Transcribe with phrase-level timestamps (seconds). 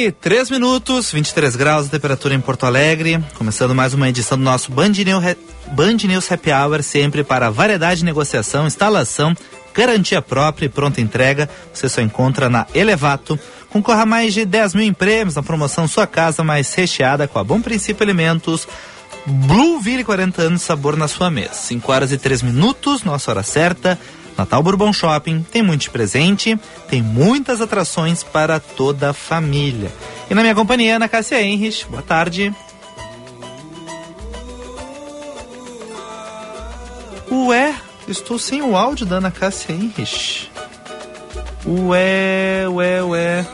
[0.00, 3.22] Horas 3 minutos, 23 graus de temperatura em Porto Alegre.
[3.34, 5.36] Começando mais uma edição do nosso Band News,
[5.72, 9.36] Band News Happy Hour, sempre para variedade de negociação, instalação,
[9.74, 11.50] garantia própria e pronta entrega.
[11.72, 13.38] Você só encontra na Elevato.
[13.68, 17.44] Concorra a mais de 10 mil prêmios na promoção Sua Casa Mais Recheada com a
[17.44, 18.66] Bom Princípio Alimentos.
[19.26, 21.52] Blueville 40 anos, sabor na sua mesa.
[21.52, 23.98] 5 horas e 3 minutos, nossa hora certa.
[24.36, 29.92] Natal Bourbon Shopping tem muito presente, tem muitas atrações para toda a família.
[30.30, 31.86] E na minha companhia, Ana Cássia Henrich.
[31.86, 32.54] Boa tarde.
[37.30, 37.74] Ué,
[38.08, 40.50] estou sem o áudio da Ana Cássia Henrich.
[41.66, 43.46] Ué, ué, ué.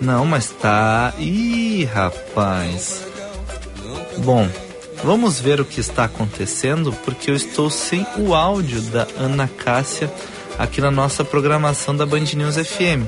[0.00, 1.12] Não, mas tá.
[1.18, 3.04] Ih, rapaz.
[4.18, 4.48] Bom,
[5.02, 10.12] Vamos ver o que está acontecendo, porque eu estou sem o áudio da Ana Cássia
[10.58, 13.06] aqui na nossa programação da Band News FM.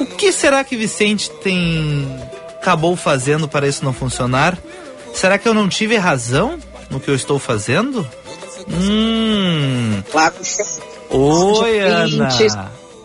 [0.00, 2.06] O que será que Vicente tem
[2.60, 4.58] acabou fazendo para isso não funcionar?
[5.14, 6.58] Será que eu não tive razão
[6.90, 8.06] no que eu estou fazendo?
[8.68, 10.02] Hum.
[11.10, 12.28] Oi, Ana.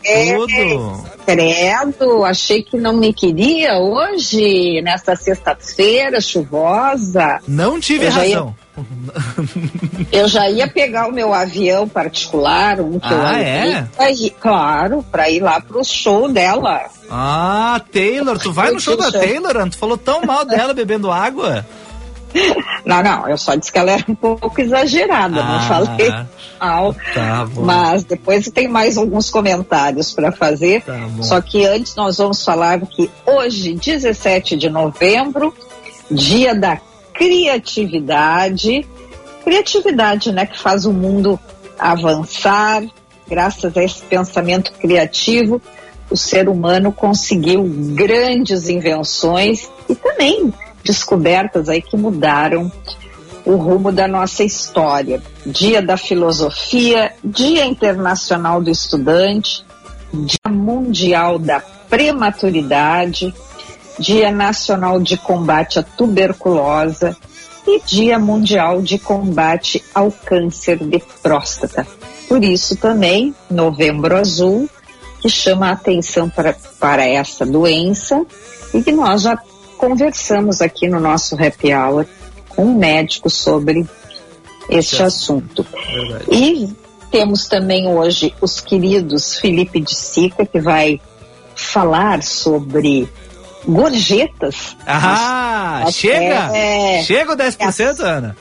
[0.03, 1.05] É, Tudo.
[1.25, 7.39] Credo, achei que não me queria hoje, nesta sexta-feira chuvosa.
[7.47, 8.55] Não tive eu razão.
[10.11, 13.87] Ia, eu já ia pegar o meu avião particular, um que ah, eu é?
[13.95, 16.85] Pra ir, claro, para ir lá pro show dela.
[17.09, 19.53] Ah, Taylor, tu vai no show da Taylor?
[19.69, 21.65] Tu falou tão mal dela bebendo água.
[22.85, 26.13] Não, não, eu só disse que ela era um pouco exagerada, ah, não falei
[26.59, 26.93] mal.
[27.13, 30.83] Tá mas depois tem mais alguns comentários para fazer.
[30.83, 35.53] Tá só que antes nós vamos falar que hoje, 17 de novembro,
[36.11, 36.79] dia da
[37.13, 38.87] criatividade.
[39.43, 41.39] Criatividade, né, que faz o mundo
[41.79, 42.83] avançar.
[43.27, 45.59] Graças a esse pensamento criativo,
[46.09, 47.63] o ser humano conseguiu
[47.95, 50.53] grandes invenções e também
[50.85, 52.71] descobertas aí que mudaram
[53.43, 55.21] o rumo da nossa história.
[55.45, 59.65] Dia da Filosofia, Dia Internacional do Estudante,
[60.13, 61.59] Dia Mundial da
[61.89, 63.33] Prematuridade,
[63.99, 67.15] Dia Nacional de Combate à Tuberculose
[67.67, 71.85] e Dia Mundial de Combate ao Câncer de Próstata.
[72.27, 74.69] Por isso também, Novembro Azul,
[75.19, 78.23] que chama a atenção para, essa doença
[78.73, 79.37] e que nós já
[79.77, 82.05] conversamos aqui no nosso happy hour
[82.49, 83.85] com um médico sobre
[84.69, 85.65] este assunto.
[85.93, 86.25] Verdade.
[86.31, 86.75] E
[87.11, 90.99] temos também hoje os queridos Felipe de Sica, que vai
[91.55, 93.07] falar sobre
[93.65, 94.75] gorjetas.
[94.85, 96.55] Ah, chega!
[96.55, 98.37] É, chega o 10%, é, Ana?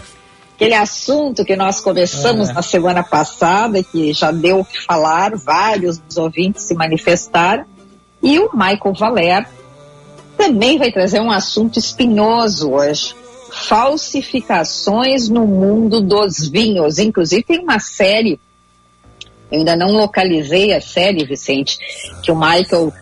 [0.54, 2.52] Aquele assunto que nós começamos é.
[2.52, 7.64] na semana passada, que já deu o que falar, vários ouvintes se manifestaram,
[8.22, 9.48] e o Michael Valer,
[10.36, 13.14] também vai trazer um assunto espinhoso hoje.
[13.50, 16.98] Falsificações no mundo dos vinhos.
[16.98, 18.40] Inclusive tem uma série,
[19.50, 21.78] eu ainda não localizei a série, Vicente,
[22.22, 22.92] que o Michael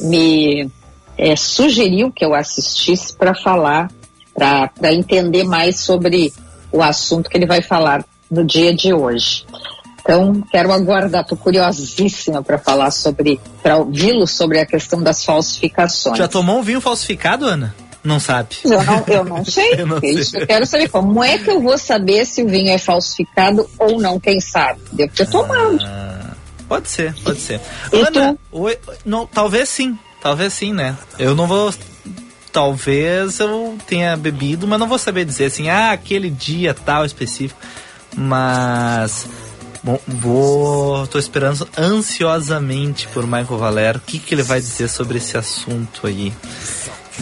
[0.00, 0.70] me
[1.16, 3.90] é, sugeriu que eu assistisse para falar,
[4.34, 6.32] para entender mais sobre
[6.72, 9.44] o assunto que ele vai falar no dia de hoje.
[10.00, 16.18] Então, quero aguardar, estou curiosíssima para falar sobre, para ouvi-lo sobre a questão das falsificações.
[16.18, 17.74] Já tomou um vinho falsificado, Ana?
[18.02, 18.56] Não sabe.
[18.64, 19.74] Eu não, eu não sei.
[19.74, 20.40] eu, não sei.
[20.40, 24.00] eu quero saber como é que eu vou saber se o vinho é falsificado ou
[24.00, 24.80] não, quem sabe?
[24.92, 25.78] Devo ter tomado.
[25.84, 26.30] Ah,
[26.66, 27.60] pode ser, pode ser.
[27.92, 30.96] E Ana, oi, não, talvez sim, talvez sim, né?
[31.18, 31.72] Eu não vou
[32.50, 37.60] talvez eu tenha bebido, mas não vou saber dizer assim, ah, aquele dia tal específico.
[38.16, 39.26] Mas
[39.82, 41.06] Bom, vou.
[41.06, 43.98] tô esperando ansiosamente por Michael Valero.
[43.98, 46.32] O que, que ele vai dizer sobre esse assunto aí?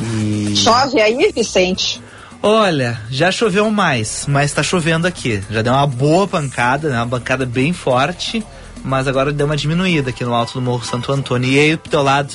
[0.01, 0.57] E...
[0.57, 2.03] Chove aí, Vicente?
[2.43, 5.43] Olha, já choveu mais, mas tá chovendo aqui.
[5.51, 6.97] Já deu uma boa pancada, né?
[6.97, 8.45] Uma bancada bem forte,
[8.85, 11.51] mas agora deu uma diminuída aqui no alto do Morro Santo Antônio.
[11.51, 12.33] E aí, pro teu lado?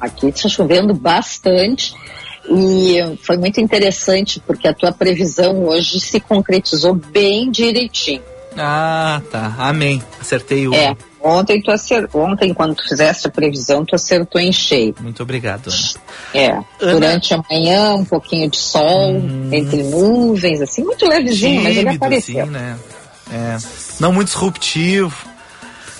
[0.00, 1.94] Aqui está chovendo bastante
[2.48, 8.22] e foi muito interessante porque a tua previsão hoje se concretizou bem direitinho.
[8.56, 9.54] Ah, tá.
[9.58, 10.02] Amém.
[10.20, 10.74] Acertei o.
[10.74, 10.96] É.
[11.22, 14.94] Ontem, tu acertou, ontem, quando tu fizeste a previsão, tu acertou em cheio.
[15.00, 15.68] Muito obrigado.
[15.68, 16.04] Ana.
[16.32, 16.48] É.
[16.48, 16.64] Ana...
[16.92, 19.50] Durante a manhã, um pouquinho de sol, hum...
[19.52, 22.46] entre nuvens, assim, muito levezinho, Tímido, mas ele apareceu.
[22.46, 22.78] Sim, né?
[23.30, 23.58] É.
[24.00, 25.14] Não muito disruptivo.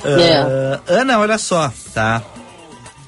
[0.03, 0.43] É.
[0.43, 2.23] Uh, Ana, olha só, tá?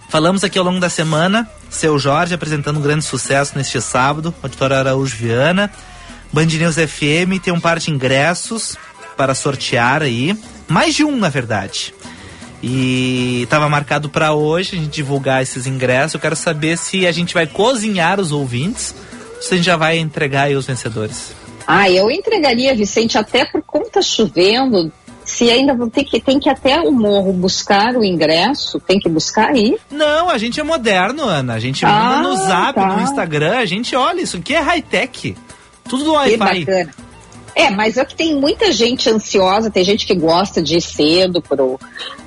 [0.09, 4.77] Falamos aqui ao longo da semana, seu Jorge apresentando um grande sucesso neste sábado, Auditório
[4.77, 5.71] Araújo Viana.
[6.31, 8.77] Band News FM tem um par de ingressos
[9.17, 10.37] para sortear aí,
[10.69, 11.95] mais de um na verdade.
[12.63, 16.15] E estava marcado para hoje a gente divulgar esses ingressos.
[16.15, 18.95] Eu quero saber se a gente vai cozinhar os ouvintes,
[19.37, 21.33] ou se a gente já vai entregar aí os vencedores.
[21.67, 24.93] Ah, eu entregaria, Vicente, até por como tá chovendo,
[25.25, 29.51] se ainda ter que tem que até o morro buscar o ingresso, tem que buscar
[29.51, 29.77] aí?
[29.91, 31.55] Não, a gente é moderno, Ana.
[31.55, 32.97] A gente manda ah, no Zap, tá.
[32.97, 35.37] no Instagram, a gente olha isso aqui é high-tech.
[35.89, 36.67] Tudo no Wi-Fi.
[37.55, 41.43] É, mas é que tem muita gente ansiosa, tem gente que gosta de ir cedo
[41.43, 41.79] pro,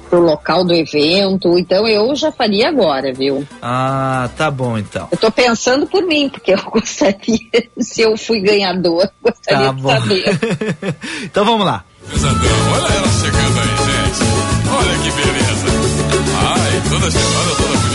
[0.09, 3.45] pro local do evento, então eu já faria agora, viu?
[3.61, 5.07] Ah, tá bom então.
[5.11, 9.81] Eu tô pensando por mim, porque eu gostaria, se eu fui ganhador, gostaria tá de
[9.81, 10.39] saber.
[11.23, 11.83] então vamos lá.
[12.07, 14.69] Pesadão, olha ela chegando aí, gente.
[14.77, 15.65] Olha que beleza.
[16.37, 17.94] Ai, toda chegada, toda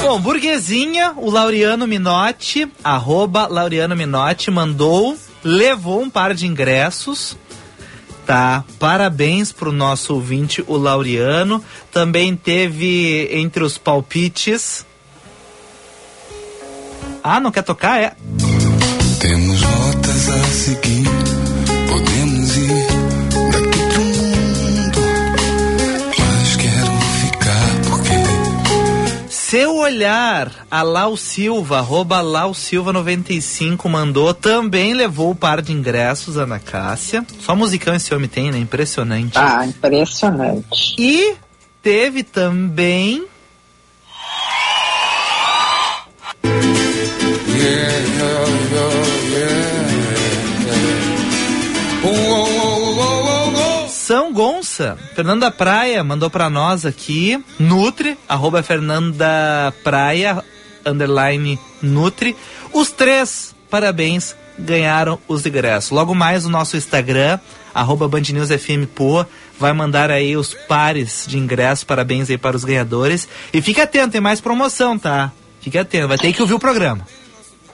[0.00, 7.36] Bom, burguesinha, o Laureano Minotti, arroba Laureano Minotti, mandou, levou um par de ingressos.
[8.26, 11.62] Tá, parabéns pro nosso ouvinte, o Laureano.
[11.90, 14.86] Também teve entre os palpites.
[17.22, 18.00] Ah, não quer tocar?
[18.00, 18.16] É.
[19.20, 21.08] Temos rotas a seguir,
[29.52, 35.74] Seu olhar, a Lau Silva, arroba Lau Silva 95 mandou, também levou o par de
[35.74, 37.22] ingressos, Ana Cássia.
[37.38, 38.56] Só musicão esse homem tem, né?
[38.56, 39.36] Impressionante.
[39.36, 40.96] Ah, impressionante.
[40.98, 41.36] E
[41.82, 43.26] teve também
[54.32, 60.42] Gonça, Fernanda Praia mandou para nós aqui, Nutri, arroba Fernanda Praia,
[60.84, 62.34] underline Nutri.
[62.72, 65.90] Os três, parabéns, ganharam os ingressos.
[65.90, 67.38] Logo mais o nosso Instagram,
[67.74, 68.88] arroba Band News FM
[69.58, 73.28] vai mandar aí os pares de ingressos, parabéns aí para os ganhadores.
[73.52, 75.30] E fique atento, tem mais promoção, tá?
[75.60, 77.06] Fique atento, vai ter que ouvir o programa.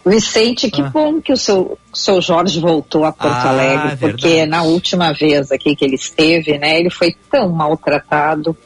[0.09, 0.91] Vicente, que ah.
[0.91, 4.51] bom que o seu, seu Jorge voltou a Porto ah, Alegre, porque verdade.
[4.51, 8.57] na última vez aqui que ele esteve, né, ele foi tão maltratado.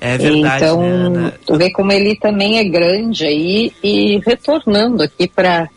[0.00, 0.64] É verdade.
[0.64, 5.68] Então, né, tu vê como ele também é grande aí e retornando aqui para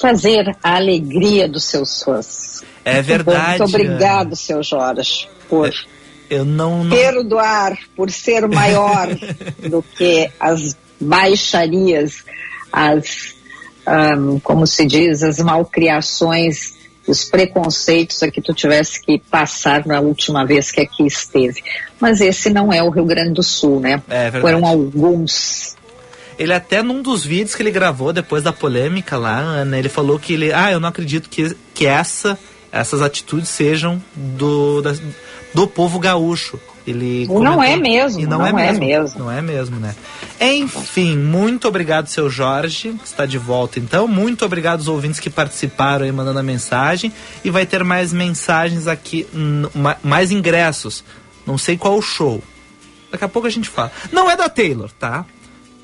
[0.00, 2.62] fazer a alegria dos seus fãs.
[2.84, 3.58] É verdade.
[3.58, 4.36] Muito obrigado, Ana.
[4.36, 5.72] seu Jorge, por
[6.28, 6.96] eu não, não...
[6.96, 9.08] perdoar, por ser maior
[9.68, 12.24] do que as baixarias,
[12.72, 13.35] as
[13.86, 16.74] um, como se diz, as malcriações,
[17.06, 21.62] os preconceitos a que tu tivesse que passar na última vez que aqui esteve.
[22.00, 24.02] Mas esse não é o Rio Grande do Sul, né?
[24.08, 25.76] É Foram alguns.
[26.38, 30.18] Ele até num dos vídeos que ele gravou depois da polêmica lá, Ana, ele falou
[30.18, 32.38] que ele, ah, eu não acredito que, que essa,
[32.70, 34.94] essas atitudes sejam do, da,
[35.54, 36.60] do povo gaúcho.
[36.86, 39.18] Ele não é mesmo, e não, não é, mesmo, é mesmo.
[39.18, 39.94] Não é mesmo, né?
[40.40, 44.06] Enfim, muito obrigado, seu Jorge, que está de volta então.
[44.06, 47.12] Muito obrigado aos ouvintes que participaram aí mandando a mensagem.
[47.44, 49.26] E vai ter mais mensagens aqui,
[50.02, 51.02] mais ingressos.
[51.44, 52.40] Não sei qual o show.
[53.10, 53.90] Daqui a pouco a gente fala.
[54.12, 55.24] Não é da Taylor, tá?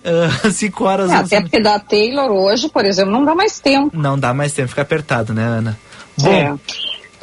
[0.05, 1.11] Uh, cinco horas.
[1.11, 3.97] É, até porque da Taylor hoje, por exemplo, não dá mais tempo.
[3.97, 5.79] Não dá mais tempo, fica apertado, né, Ana?
[6.19, 6.55] Bom, é.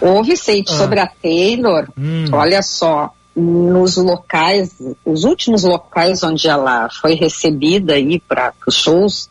[0.02, 0.78] Ô, Vicente, ah.
[0.78, 2.26] sobre a Taylor, hum.
[2.32, 9.30] olha só, nos locais, os últimos locais onde ela foi recebida aí para os shows,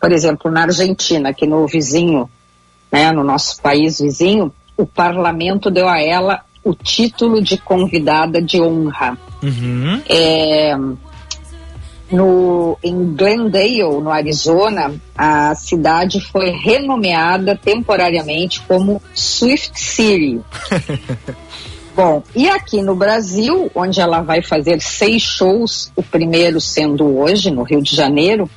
[0.00, 2.30] por exemplo, na Argentina, que no vizinho,
[2.90, 8.60] né, no nosso país vizinho, o parlamento deu a ela o título de convidada de
[8.60, 9.18] honra.
[9.42, 10.00] Uhum.
[10.08, 10.76] É,
[12.10, 20.40] no, em Glendale, no Arizona, a cidade foi renomeada temporariamente como Swift City.
[21.94, 27.50] Bom, e aqui no Brasil, onde ela vai fazer seis shows, o primeiro sendo hoje,
[27.50, 28.48] no Rio de Janeiro,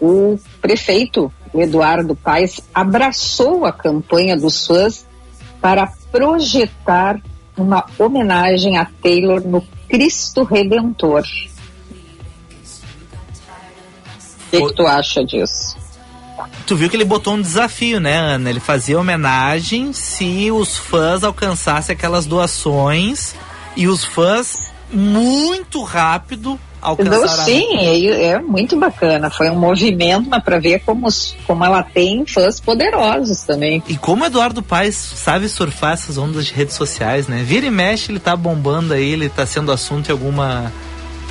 [0.00, 5.06] o, prefeito, o Eduardo Paes, abraçou a campanha dos fãs
[5.60, 7.20] para projetar
[7.56, 11.22] uma homenagem a Taylor no Cristo Redentor.
[14.46, 15.85] O que, que tu acha disso?
[16.66, 18.50] Tu viu que ele botou um desafio, né, Ana?
[18.50, 23.34] Ele fazia homenagem se os fãs alcançassem aquelas doações
[23.76, 27.44] e os fãs muito rápido alcançaram.
[27.44, 29.30] Sim, é, é, muito bacana.
[29.30, 31.08] Foi um movimento, mas para ver como,
[31.46, 33.82] como ela tem fãs poderosos também.
[33.88, 37.42] E como o Eduardo Paes sabe surfar essas ondas de redes sociais, né?
[37.42, 40.72] Vira e mexe, ele tá bombando aí, ele tá sendo assunto em alguma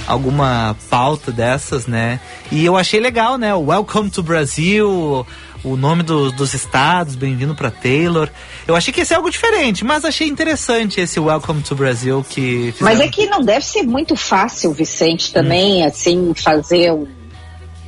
[0.08, 2.20] alguma pauta dessas, né?
[2.52, 3.54] E eu achei legal, né?
[3.54, 5.26] Welcome to Brasil,
[5.64, 8.30] o nome do, dos estados, bem-vindo para Taylor.
[8.68, 12.72] Eu achei que ia ser algo diferente, mas achei interessante esse Welcome to Brasil que
[12.74, 12.98] fizeram.
[12.98, 15.88] Mas é que não deve ser muito fácil, Vicente, também, hum.
[15.88, 17.08] assim, fazer um.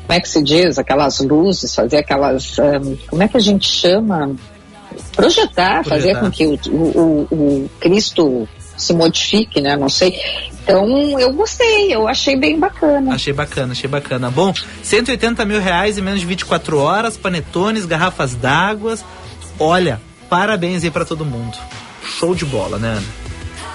[0.07, 0.79] Como é que se diz?
[0.79, 2.57] Aquelas luzes, fazer aquelas.
[2.57, 4.35] Um, como é que a gente chama?
[5.15, 5.83] Projetar, Projetar.
[5.83, 8.47] fazer com que o, o, o Cristo
[8.77, 9.75] se modifique, né?
[9.75, 10.19] Não sei.
[10.63, 13.15] Então eu gostei, eu achei bem bacana.
[13.15, 14.29] Achei bacana, achei bacana.
[14.29, 14.53] Bom,
[14.83, 18.97] 180 mil reais em menos de 24 horas, panetones, garrafas d'água.
[19.59, 21.57] Olha, parabéns aí para todo mundo.
[22.19, 23.27] Show de bola, né, Ana?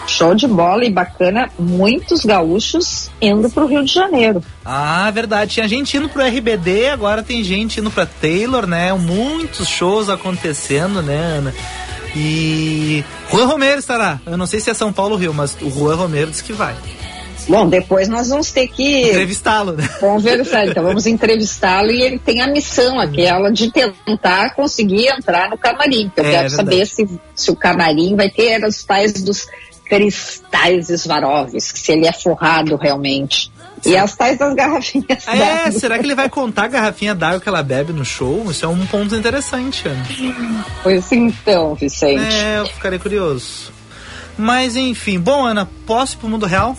[0.07, 4.43] Show de bola e bacana, muitos gaúchos indo para o Rio de Janeiro.
[4.65, 5.55] Ah, verdade.
[5.55, 8.93] Tinha gente indo pro RBD, agora tem gente indo para Taylor, né?
[8.93, 11.55] Muitos shows acontecendo, né, Ana?
[12.15, 14.21] E Juan Romero estará.
[14.27, 16.53] Eu não sei se é São Paulo ou Rio, mas o Juan Romero disse que
[16.53, 16.75] vai.
[17.49, 19.89] Bom, depois nós vamos ter que entrevistá-lo, né?
[19.99, 25.59] Conversar, então vamos entrevistá-lo e ele tem a missão, aquela de tentar conseguir entrar no
[25.59, 26.11] camarim.
[26.17, 29.49] Eu é, quero é saber se, se o camarim vai ter os tais dos
[29.87, 33.52] cristais Swarovski, se ele é forrado realmente.
[33.85, 37.49] E as tais das garrafinhas É, será que ele vai contar a garrafinha d'água que
[37.49, 38.51] ela bebe no show?
[38.51, 40.05] Isso é um ponto interessante, Ana.
[40.83, 42.35] Pois então, Vicente.
[42.35, 43.73] É, eu ficarei curioso.
[44.39, 46.77] Mas enfim, bom, Ana, posso ir pro mundo real?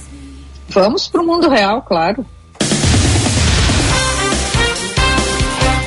[0.70, 2.26] Vamos pro mundo real, claro.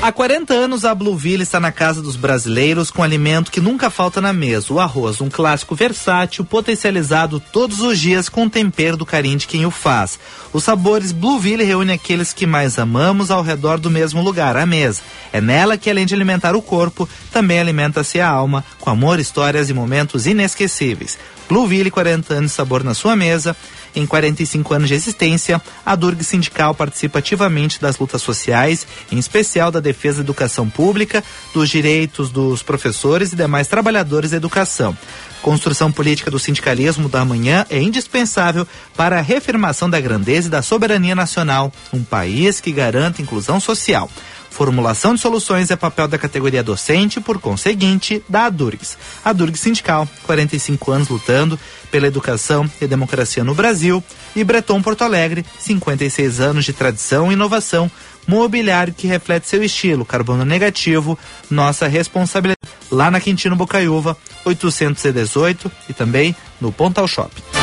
[0.07, 4.21] Há 40 anos, a Blueville está na casa dos brasileiros com alimento que nunca falta
[4.21, 9.05] na mesa: o arroz, um clássico versátil, potencializado todos os dias com o tempero do
[9.05, 10.17] carinho de quem o faz.
[10.53, 15.03] Os sabores Blueville reúnem aqueles que mais amamos ao redor do mesmo lugar, a mesa.
[15.33, 19.69] É nela que, além de alimentar o corpo, também alimenta-se a alma, com amor, histórias
[19.71, 21.19] e momentos inesquecíveis.
[21.49, 23.57] Blueville, 40 anos sabor na sua mesa.
[23.95, 29.71] Em 45 anos de existência, a Durg Sindical participa ativamente das lutas sociais, em especial
[29.71, 31.25] da defesa da educação pública,
[31.55, 34.97] dos direitos dos professores e demais trabalhadores da educação.
[35.41, 40.61] Construção política do sindicalismo da manhã é indispensável para a reafirmação da grandeza e da
[40.61, 44.11] soberania nacional, um país que garanta inclusão social.
[44.57, 48.97] Formulação de soluções é papel da categoria docente, por conseguinte, da ADURGS.
[49.23, 51.61] A ADURGS Sindical, 45 anos lutando
[51.91, 54.03] pela educação e democracia no Brasil.
[54.35, 57.91] E Breton Porto Alegre, 56 anos de tradição e inovação.
[58.27, 61.19] Mobiliário que reflete seu estilo, carbono negativo,
[61.51, 62.57] nossa responsabilidade.
[62.91, 67.56] Lá na Quintino Bocaiúva, 818 e também no Pontal Shopping.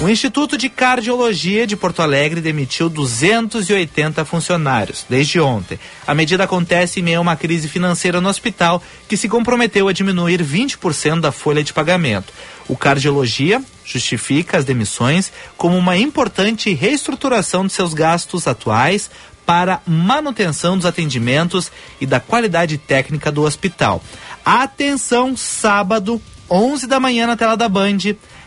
[0.00, 5.76] O Instituto de Cardiologia de Porto Alegre demitiu 280 funcionários desde ontem.
[6.06, 9.92] A medida acontece em meio a uma crise financeira no hospital que se comprometeu a
[9.92, 12.32] diminuir 20% da folha de pagamento.
[12.68, 19.10] O Cardiologia justifica as demissões como uma importante reestruturação de seus gastos atuais
[19.44, 24.00] para manutenção dos atendimentos e da qualidade técnica do hospital.
[24.44, 27.98] Atenção, sábado, 11 da manhã na tela da Band,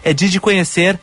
[0.02, 0.98] é dia de conhecer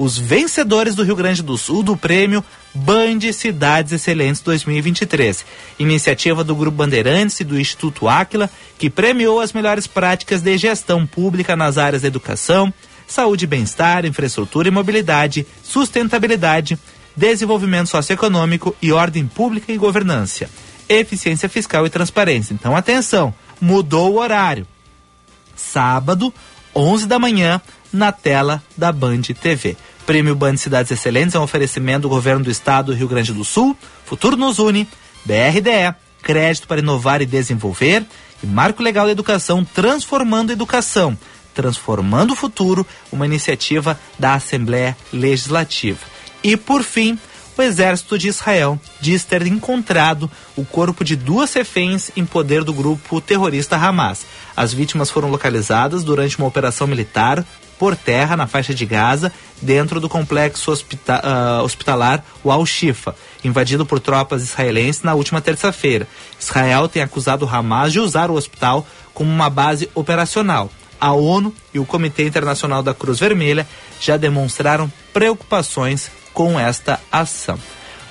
[0.00, 2.42] os vencedores do Rio Grande do Sul do prêmio
[2.72, 5.44] Band Cidades Excelentes 2023,
[5.78, 11.06] iniciativa do Grupo Bandeirantes e do Instituto Áquila, que premiou as melhores práticas de gestão
[11.06, 12.72] pública nas áreas da educação,
[13.06, 16.78] saúde e bem-estar, infraestrutura e mobilidade, sustentabilidade,
[17.14, 20.48] desenvolvimento socioeconômico e ordem pública e governança,
[20.88, 22.54] eficiência fiscal e transparência.
[22.54, 24.66] Então, atenção, mudou o horário.
[25.54, 26.32] Sábado,
[26.74, 27.60] 11 da manhã,
[27.92, 29.76] na tela da Band TV.
[30.06, 33.44] Prêmio Band Cidades Excelentes é um oferecimento do Governo do Estado do Rio Grande do
[33.44, 34.88] Sul, Futuro nos une,
[35.24, 38.04] BRDE, Crédito para Inovar e Desenvolver
[38.42, 41.16] e Marco Legal da Educação Transformando a Educação,
[41.54, 46.00] Transformando o Futuro, uma iniciativa da Assembleia Legislativa.
[46.42, 47.18] E por fim,
[47.56, 52.72] o exército de Israel diz ter encontrado o corpo de duas reféns em poder do
[52.72, 54.24] grupo terrorista Hamas.
[54.56, 57.44] As vítimas foram localizadas durante uma operação militar
[57.80, 59.32] por terra na faixa de Gaza,
[59.62, 66.06] dentro do complexo hospita uh, hospitalar Al-Shifa, invadido por tropas israelenses na última terça-feira.
[66.38, 70.70] Israel tem acusado Hamas de usar o hospital como uma base operacional.
[71.00, 73.66] A ONU e o Comitê Internacional da Cruz Vermelha
[73.98, 77.58] já demonstraram preocupações com esta ação.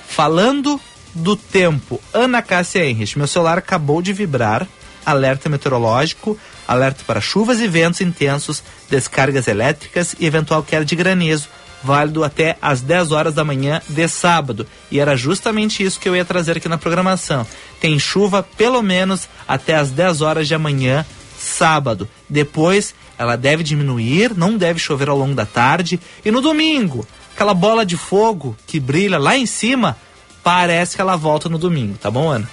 [0.08, 0.80] Falando
[1.14, 4.66] do tempo, Ana Cássia Henrich, meu celular acabou de vibrar.
[5.06, 6.36] Alerta meteorológico,
[6.70, 11.48] alerta para chuvas e ventos intensos, descargas elétricas e eventual queda de granizo,
[11.82, 14.64] válido até às 10 horas da manhã de sábado.
[14.88, 17.44] E era justamente isso que eu ia trazer aqui na programação.
[17.80, 21.04] Tem chuva pelo menos até às 10 horas de amanhã,
[21.36, 22.08] sábado.
[22.28, 25.98] Depois ela deve diminuir, não deve chover ao longo da tarde.
[26.24, 29.96] E no domingo, aquela bola de fogo que brilha lá em cima,
[30.40, 32.48] parece que ela volta no domingo, tá bom, Ana?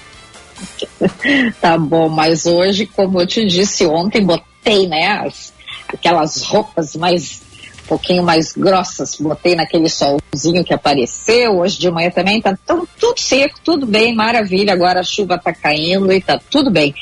[1.62, 5.54] tá bom, mas hoje, como eu te disse ontem, botei, né, as,
[5.88, 7.42] aquelas roupas mais
[7.84, 12.86] um pouquinho mais grossas, botei naquele solzinho que apareceu, hoje de manhã também tá tão,
[13.00, 16.94] tudo seco, tudo bem, maravilha, agora a chuva tá caindo e tá tudo bem.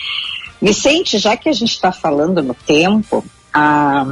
[0.62, 4.06] Vicente, já que a gente está falando no tempo, a,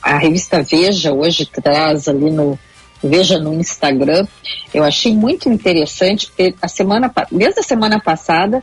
[0.00, 2.58] a revista Veja hoje traz ali no,
[3.06, 4.26] veja no Instagram.
[4.72, 8.62] Eu achei muito interessante, porque a semana, desde a semana passada,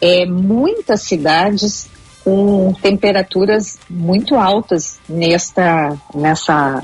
[0.00, 1.88] é, muitas cidades
[2.24, 6.82] com temperaturas muito altas nesta, nessa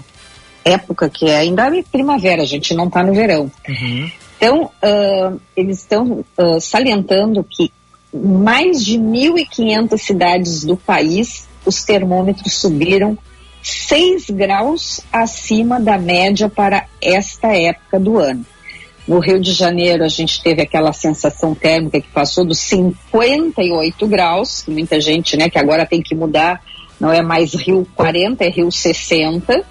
[0.65, 3.51] época que é ainda é primavera, a gente não está no verão.
[3.67, 4.11] Uhum.
[4.37, 7.73] Então, uh, eles estão uh, salientando que
[8.13, 13.17] mais de 1.500 cidades do país, os termômetros subiram
[13.63, 18.45] 6 graus acima da média para esta época do ano.
[19.07, 24.65] No Rio de Janeiro, a gente teve aquela sensação térmica que passou dos 58 graus,
[24.69, 26.63] muita gente, né, que agora tem que mudar,
[27.01, 29.65] não é mais Rio 40, é Rio 60.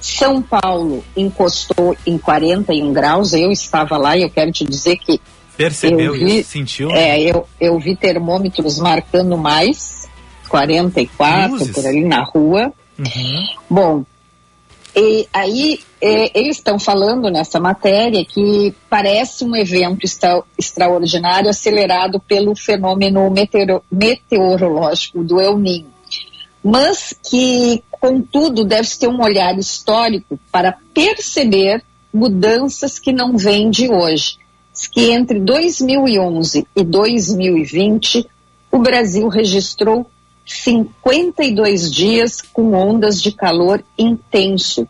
[0.00, 5.20] São Paulo encostou em 41 graus, eu estava lá e eu quero te dizer que.
[5.56, 6.50] Percebeu vi, isso?
[6.50, 6.90] Sentiu?
[6.90, 10.08] É, eu, eu vi termômetros marcando mais,
[10.48, 11.70] 44 Luzes.
[11.70, 12.72] por ali na rua.
[12.98, 13.46] Uhum.
[13.68, 14.04] Bom,
[14.96, 22.20] e aí é, eles estão falando nessa matéria que parece um evento extra, extraordinário acelerado
[22.20, 25.92] pelo fenômeno meteoro, meteorológico do El Niño,
[26.62, 33.90] mas que, contudo, deve ter um olhar histórico para perceber mudanças que não vêm de
[33.90, 34.38] hoje.
[34.92, 38.28] Que entre 2011 e 2020
[38.70, 40.06] o Brasil registrou
[40.44, 44.86] 52 dias com ondas de calor intenso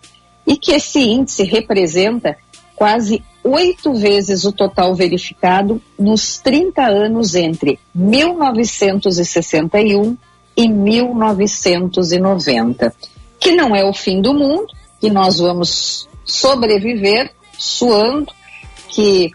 [0.47, 2.37] e que esse índice representa
[2.75, 10.17] quase oito vezes o total verificado nos 30 anos entre 1961
[10.57, 12.95] e 1990,
[13.39, 14.69] que não é o fim do mundo,
[15.01, 18.33] que nós vamos sobreviver suando,
[18.89, 19.33] que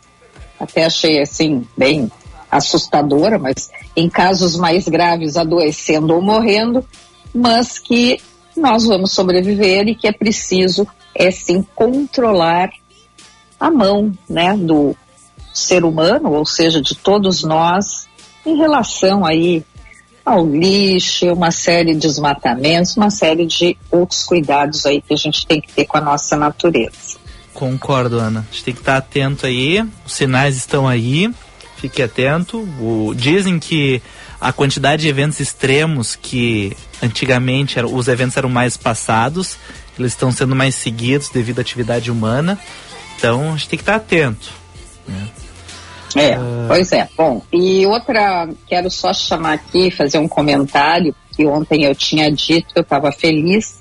[0.59, 2.11] até achei assim bem
[2.49, 6.85] assustadora, mas em casos mais graves adoecendo ou morrendo,
[7.33, 8.19] mas que
[8.55, 12.69] nós vamos sobreviver e que é preciso é sim controlar
[13.59, 14.95] a mão, né, do
[15.53, 18.07] ser humano, ou seja, de todos nós,
[18.45, 19.63] em relação aí
[20.25, 25.45] ao lixo, uma série de desmatamentos, uma série de outros cuidados aí que a gente
[25.45, 27.17] tem que ter com a nossa natureza.
[27.53, 28.45] Concordo, Ana.
[28.49, 31.29] A gente tem que estar atento aí, os sinais estão aí,
[31.79, 32.59] fique atento.
[32.79, 34.01] O, dizem que
[34.39, 39.57] a quantidade de eventos extremos que antigamente os eventos eram mais passados,
[39.97, 42.59] eles estão sendo mais seguidos devido à atividade humana.
[43.17, 44.49] Então a gente tem que estar atento.
[45.07, 45.27] Né?
[46.15, 46.67] É, uh...
[46.67, 47.07] pois é.
[47.15, 52.73] Bom, e outra, quero só chamar aqui, fazer um comentário que ontem eu tinha dito
[52.73, 53.79] que eu estava feliz,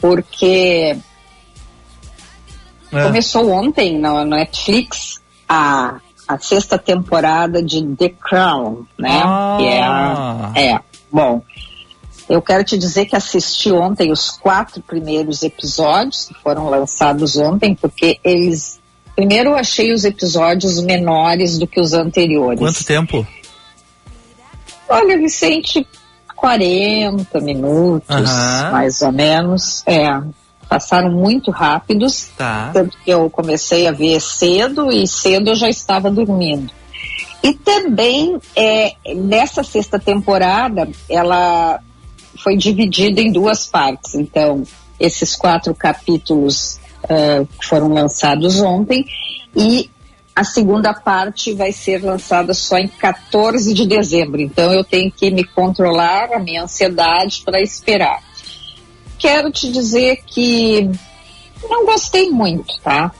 [0.00, 0.96] porque
[2.92, 3.02] é.
[3.02, 9.22] começou ontem na Netflix a a sexta temporada de The Crown, né?
[9.24, 9.56] Ah.
[9.58, 11.42] Que é, a, é, bom.
[12.28, 17.74] Eu quero te dizer que assisti ontem os quatro primeiros episódios que foram lançados ontem,
[17.74, 18.80] porque eles.
[19.14, 22.58] Primeiro, eu achei os episódios menores do que os anteriores.
[22.58, 23.26] Quanto tempo?
[24.88, 25.86] Olha, Vicente,
[26.34, 28.30] 40 minutos,
[28.72, 29.82] mais ou menos.
[29.86, 30.20] É
[30.68, 32.70] passaram muito rápidos, tá.
[32.72, 36.72] tanto que eu comecei a ver cedo e cedo eu já estava dormindo.
[37.42, 41.78] E também é, nessa sexta temporada ela
[42.42, 44.14] foi dividida em duas partes.
[44.14, 44.62] Então
[44.98, 49.04] esses quatro capítulos uh, foram lançados ontem
[49.54, 49.90] e
[50.34, 54.40] a segunda parte vai ser lançada só em 14 de dezembro.
[54.40, 58.20] Então eu tenho que me controlar a minha ansiedade para esperar
[59.24, 60.90] quero te dizer que
[61.70, 63.10] não gostei muito, tá?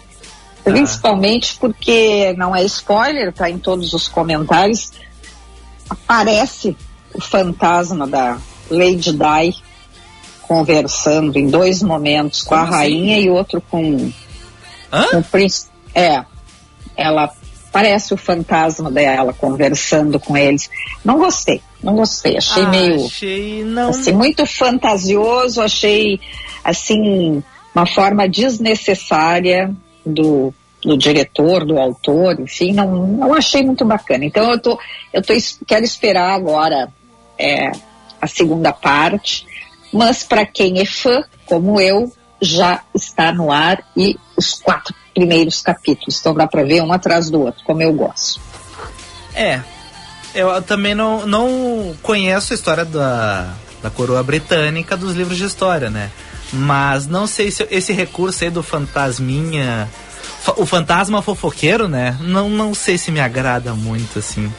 [0.63, 4.93] Principalmente porque não é spoiler, tá em todos os comentários.
[5.89, 6.77] Aparece
[7.15, 8.37] o fantasma da
[8.71, 9.63] Lady Di
[10.43, 12.77] conversando em dois momentos com Como a assim?
[12.77, 14.13] rainha e outro com,
[14.91, 15.71] com o príncipe.
[15.95, 16.23] É,
[16.95, 17.33] ela
[17.75, 20.71] parece o fantasma dela conversando com eles.
[21.05, 22.37] Não gostei, não gostei.
[22.37, 23.91] Achei Ah, meio Achei não.
[23.91, 26.21] assim, muito fantasioso, achei
[26.63, 27.43] assim
[27.75, 29.75] uma forma desnecessária
[30.07, 34.25] do, do diretor, do autor, enfim, não, não achei muito bacana.
[34.25, 34.79] Então eu tô,
[35.13, 35.35] eu tô
[35.67, 36.89] quero esperar agora
[37.37, 37.73] é,
[38.23, 39.45] a segunda parte,
[39.93, 45.63] mas para quem é fã, como eu, já está no ar e os quatro primeiros
[45.63, 48.41] capítulos, então dá para ver um atrás do outro, como eu gosto.
[49.35, 49.61] É.
[50.35, 55.89] Eu também não, não conheço a história da, da coroa britânica dos livros de história,
[55.89, 56.11] né?
[56.53, 59.89] Mas não sei se esse recurso aí do fantasminha.
[60.43, 62.17] fa- O fantasma fofoqueiro, né?
[62.21, 64.53] Não, não sei se me agrada muito, assim.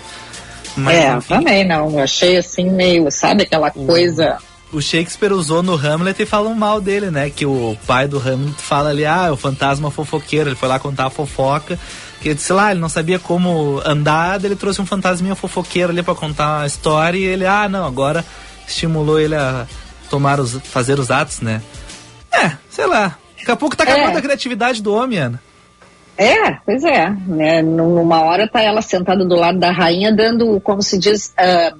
[0.78, 4.38] Mas, é, enfim, também não, eu achei assim meio, sabe, aquela coisa
[4.72, 7.30] o Shakespeare usou no Hamlet e falam mal dele, né?
[7.30, 10.50] Que o pai do Hamlet fala ali, ah, é o fantasma fofoqueiro.
[10.50, 11.80] Ele foi lá contar a fofoca.
[12.22, 16.16] Que, sei lá, ele não sabia como andar, ele trouxe um fantasminha fofoqueiro ali pra
[16.16, 17.18] contar a história.
[17.18, 18.26] E ele, ah, não, agora
[18.68, 19.66] estimulou ele a
[20.10, 21.62] tomar os, fazer os atos, né?
[22.34, 23.18] É, sei lá.
[23.38, 24.18] Daqui a pouco tá acabando É.
[24.18, 25.42] a criatividade do homem, Ana.
[26.18, 27.10] É, pois é.
[27.28, 27.62] Né?
[27.62, 31.74] Numa hora tá ela sentada do lado da rainha dando, como se diz, ah,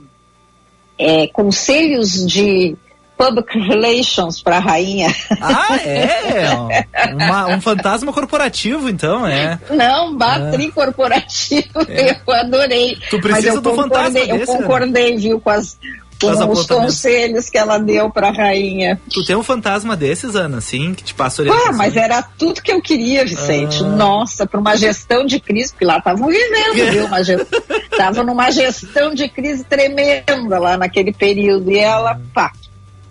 [0.98, 2.76] é, conselhos de
[3.18, 5.08] public relations para a rainha.
[5.42, 7.14] Ah, é?
[7.14, 9.58] Uma- um fantasma corporativo, então, é.
[9.70, 12.94] Não, batri corporativo, eu adorei.
[12.94, 12.96] É.
[13.10, 14.58] Tu Mas precisa eu do fantasma concordei, eu desse, né?
[14.60, 15.78] concordei, viu, com, as,
[16.20, 19.00] com Com os conselhos que ela deu para a rainha.
[19.12, 21.70] Tu tem um fantasma desses, Ana, assim, que te passa orientação?
[21.70, 23.84] Ah, mas era tudo que eu queria, Vicente.
[23.84, 23.88] Ah.
[23.88, 27.06] Nossa, para uma gestão de crise, porque lá estavam vivendo, viu?
[27.06, 27.46] Uma gest...
[27.92, 31.72] Estavam numa gestão de crise tremenda lá naquele período.
[31.72, 32.52] E ela, pá,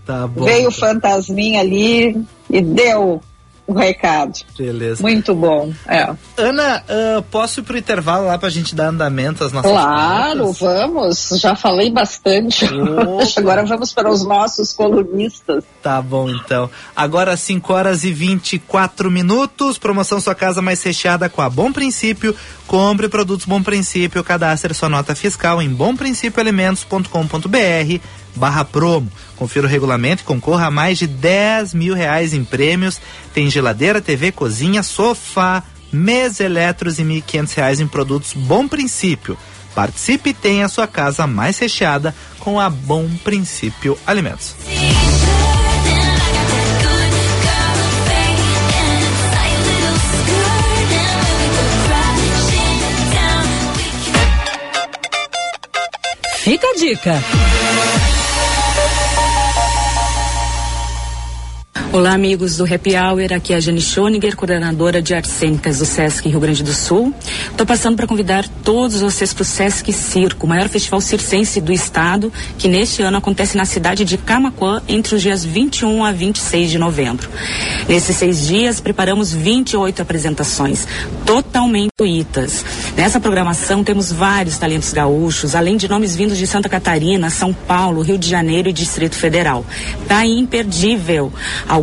[0.05, 0.45] Tá bom.
[0.45, 3.23] veio o fantasminha ali e deu
[3.67, 4.33] o recado.
[4.59, 5.03] Beleza.
[5.03, 5.73] Muito bom.
[5.87, 6.13] É.
[6.37, 10.59] Ana, ah, posso ir pro intervalo lá pra gente dar andamento às nossas Claro, pautas?
[10.61, 11.29] vamos.
[11.41, 12.67] Já falei bastante.
[13.37, 15.65] Agora vamos para os nossos colunistas.
[15.83, 16.69] Tá bom, então.
[16.95, 19.79] Agora 5 horas e 24 minutos.
[19.79, 22.35] Promoção Sua Casa Mais Recheada com a Bom Princípio.
[22.67, 24.25] Compre produtos Bom Princípio.
[24.25, 28.01] Cadastre sua nota fiscal em bomprincipioalimentos.com.br
[28.35, 29.11] barra promo.
[29.37, 33.01] Confira o regulamento e concorra a mais de 10 mil reais em prêmios.
[33.33, 39.39] Tem geladeira, TV, cozinha, sofá, mesa eletros e 1.500 reais em produtos Bom Princípio.
[39.75, 44.55] Participe e tenha a sua casa mais recheada com a Bom Princípio Alimentos.
[56.45, 57.15] Fica a dica.
[61.95, 63.33] Olá, amigos do Happy Hour.
[63.33, 67.15] Aqui é a Jane Schoninger, coordenadora de artes cênicas do Sesc Rio Grande do Sul.
[67.49, 71.73] Estou passando para convidar todos vocês para o Sesc Circo, o maior festival circense do
[71.73, 76.73] estado, que neste ano acontece na cidade de Camaquã entre os dias 21 a 26
[76.73, 77.31] de novembro.
[77.89, 80.89] Nesses seis dias, preparamos 28 apresentações,
[81.25, 82.65] totalmente gratuitas.
[82.97, 88.03] Nessa programação temos vários talentos gaúchos, além de nomes vindos de Santa Catarina, São Paulo,
[88.03, 89.65] Rio de Janeiro e Distrito Federal.
[90.09, 91.33] Tá imperdível.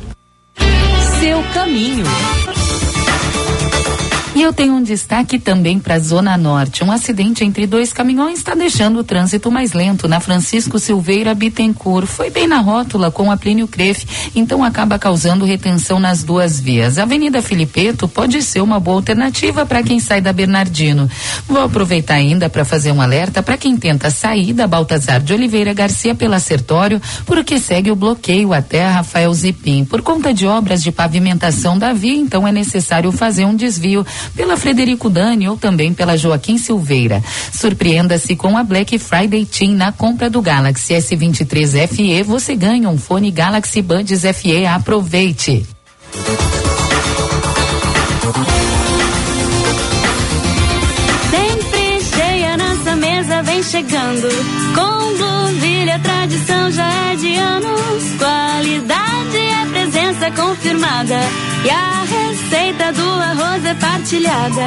[1.19, 2.05] Seu caminho.
[4.39, 6.85] E eu tenho um destaque também para a Zona Norte.
[6.85, 12.07] Um acidente entre dois caminhões está deixando o trânsito mais lento na Francisco Silveira Bittencourt.
[12.07, 16.99] Foi bem na rótula com a Plínio Crefe, então acaba causando retenção nas duas vias.
[16.99, 21.11] A Avenida Filipeto pode ser uma boa alternativa para quem sai da Bernardino.
[21.49, 25.75] Vou aproveitar ainda para fazer um alerta para quem tenta sair da Baltazar de Oliveira
[25.75, 29.85] Garcia pela Sertório, porque segue o bloqueio até Rafael Zipim.
[29.85, 34.57] Por conta de obras de pavimentação da via, então é necessário fazer um desvio pela
[34.57, 37.23] Frederico Dani ou também pela Joaquim Silveira.
[37.53, 42.23] Surpreenda-se com a Black Friday Team na compra do Galaxy S23 FE.
[42.23, 44.67] Você ganha um fone Galaxy Buds FE.
[44.67, 45.67] Aproveite!
[51.31, 51.79] Sempre
[53.43, 54.29] vem chegando.
[54.75, 58.03] Com Blueville a tradição já é de anos.
[58.19, 59.48] Qualidade
[60.19, 61.17] presença confirmada.
[61.65, 64.67] E a receita do arroz é partilhada.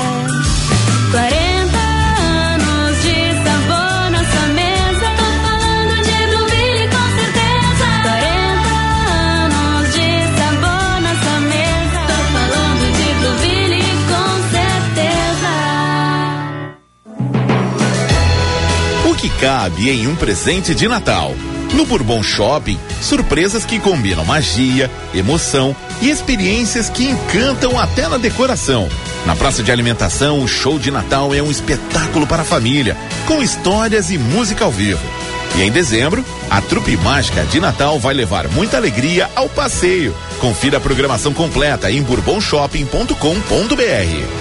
[1.11, 5.09] 40 anos de sabor na sua mesa.
[5.17, 7.87] Tô falando de Blueville com certeza.
[8.03, 8.69] 40
[9.43, 12.01] anos de sabor na sua mesa.
[12.07, 15.53] Tô falando de Blueville com certeza.
[19.09, 21.35] O que cabe em um presente de Natal?
[21.73, 28.89] No Bourbon Shopping, surpresas que combinam magia, emoção e experiências que encantam até na decoração.
[29.25, 33.41] Na praça de alimentação, o show de Natal é um espetáculo para a família, com
[33.41, 35.01] histórias e música ao vivo.
[35.55, 40.15] E em dezembro, a trupe mágica de Natal vai levar muita alegria ao passeio.
[40.39, 44.40] Confira a programação completa em bourbonshopping.com.br.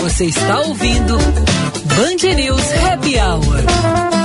[0.00, 4.18] Você está ouvindo Band News Happy Hour.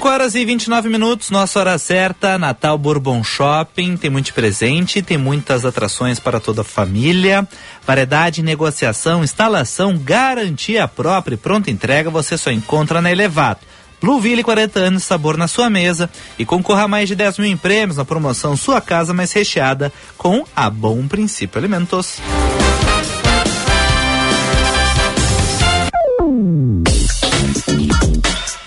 [0.00, 5.18] 5 horas e 29 minutos, nossa hora certa, Natal Bourbon Shopping, tem muito presente, tem
[5.18, 7.46] muitas atrações para toda a família,
[7.84, 13.66] variedade, negociação, instalação, garantia própria e pronta entrega você só encontra na Elevato.
[14.00, 16.08] Blueville 40 anos, sabor na sua mesa
[16.38, 19.92] e concorra a mais de 10 mil em prêmios na promoção Sua Casa Mais Recheada
[20.16, 22.18] com a Bom Princípio Alimentos.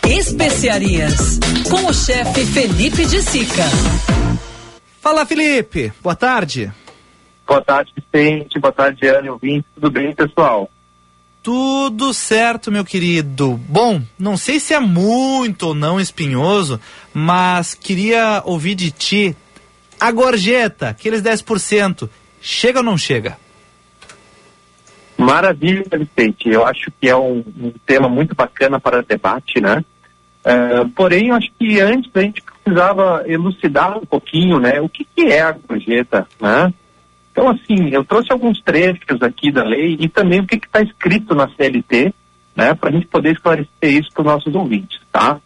[0.07, 3.63] Especiarias, com o chefe Felipe de Sica.
[5.01, 6.71] Fala Felipe, boa tarde.
[7.45, 8.59] Boa tarde, Vicente.
[8.59, 9.31] Boa tarde, Ana.
[9.31, 9.65] Ouvinte.
[9.75, 10.69] Tudo bem, pessoal?
[11.43, 13.59] Tudo certo, meu querido.
[13.67, 16.79] Bom, não sei se é muito ou não espinhoso,
[17.13, 19.35] mas queria ouvir de ti
[19.99, 22.09] a gorjeta, aqueles 10%,
[22.41, 23.37] chega ou não chega?
[25.17, 26.49] Maravilha, Vicente.
[26.49, 29.83] Eu acho que é um, um tema muito bacana para debate, né?
[30.45, 34.79] Uh, porém, eu acho que antes a gente precisava elucidar um pouquinho, né?
[34.79, 36.73] O que, que é a gorjeta, né?
[37.33, 41.33] Então, assim, eu trouxe alguns trechos aqui da lei e também o que está escrito
[41.33, 42.13] na CLT,
[42.55, 42.75] né?
[42.75, 45.41] Para a gente poder esclarecer isso para os nossos ouvintes, tá?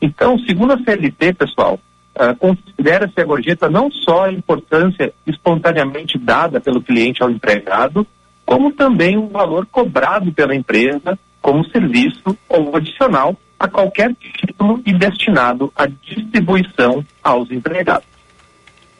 [0.00, 1.78] Então, segundo a CLT, pessoal,
[2.16, 8.06] uh, considera-se a gorjeta não só a importância espontaneamente dada pelo cliente ao empregado,
[8.46, 14.94] como também um valor cobrado pela empresa como serviço ou adicional a qualquer título e
[14.94, 18.17] destinado à distribuição aos empregados.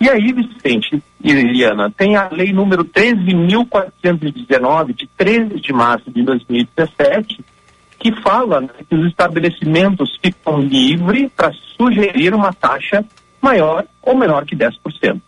[0.01, 6.23] E aí, Vicente e Liliana, tem a lei número 13.419, de 13 de março de
[6.23, 7.45] 2017,
[7.99, 13.05] que fala né, que os estabelecimentos ficam livres para sugerir uma taxa
[13.43, 15.21] maior ou menor que 10%.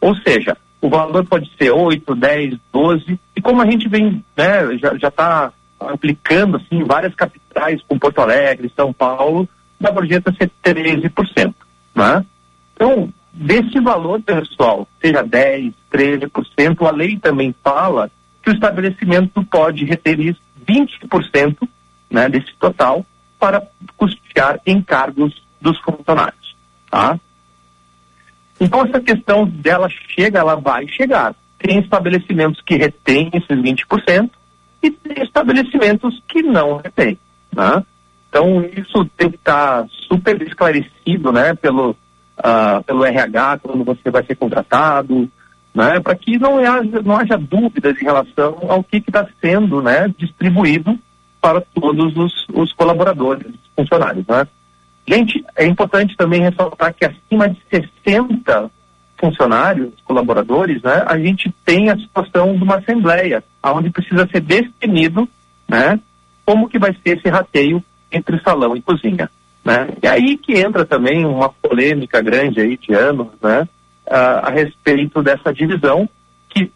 [0.00, 4.76] Ou seja, o valor pode ser 8, 10, 12, e como a gente vem, né,
[4.98, 9.48] já está aplicando assim, em várias capitais, como Porto Alegre, São Paulo,
[9.80, 11.54] da gorjeta ser 13%.
[11.94, 12.26] Né?
[12.74, 18.10] Então, desse valor, pessoal, seja 10, 13%, a lei também fala
[18.42, 21.68] que o estabelecimento pode reter isso 20%
[22.10, 23.04] né, desse total
[23.38, 23.62] para
[23.96, 26.56] custear encargos dos funcionários.
[26.90, 27.18] Tá?
[28.60, 31.34] Então, essa questão dela chega, ela vai chegar.
[31.58, 34.30] Tem estabelecimentos que retêm esses 20%
[34.82, 37.18] e tem estabelecimentos que não retêm.
[37.54, 37.84] Né?
[38.28, 41.96] Então, isso tem que estar super esclarecido né, pelo,
[42.42, 45.30] uh, pelo RH quando você vai ser contratado,
[45.74, 50.12] né, para que não haja, não haja dúvidas em relação ao que está sendo né,
[50.18, 50.98] distribuído
[51.40, 54.26] para todos os, os colaboradores, os funcionários.
[54.26, 54.46] Né?
[55.06, 58.70] Gente, é importante também ressaltar que acima de 60
[59.16, 65.28] funcionários, colaboradores, né, a gente tem a situação de uma assembleia, onde precisa ser definido,
[65.68, 65.98] né,
[66.44, 69.30] como que vai ser esse rateio entre salão e cozinha,
[69.64, 69.88] né?
[70.02, 73.68] E aí que entra também uma polêmica grande aí de anos, né,
[74.08, 76.08] a, a respeito dessa divisão
[76.48, 76.70] que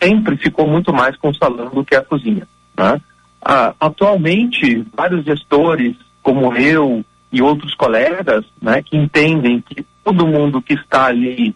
[0.00, 3.00] sempre ficou muito mais com o salão do que a cozinha, né?
[3.44, 10.62] Ah, atualmente, vários gestores, como eu e outros colegas, né, que entendem que todo mundo
[10.62, 11.54] que está ali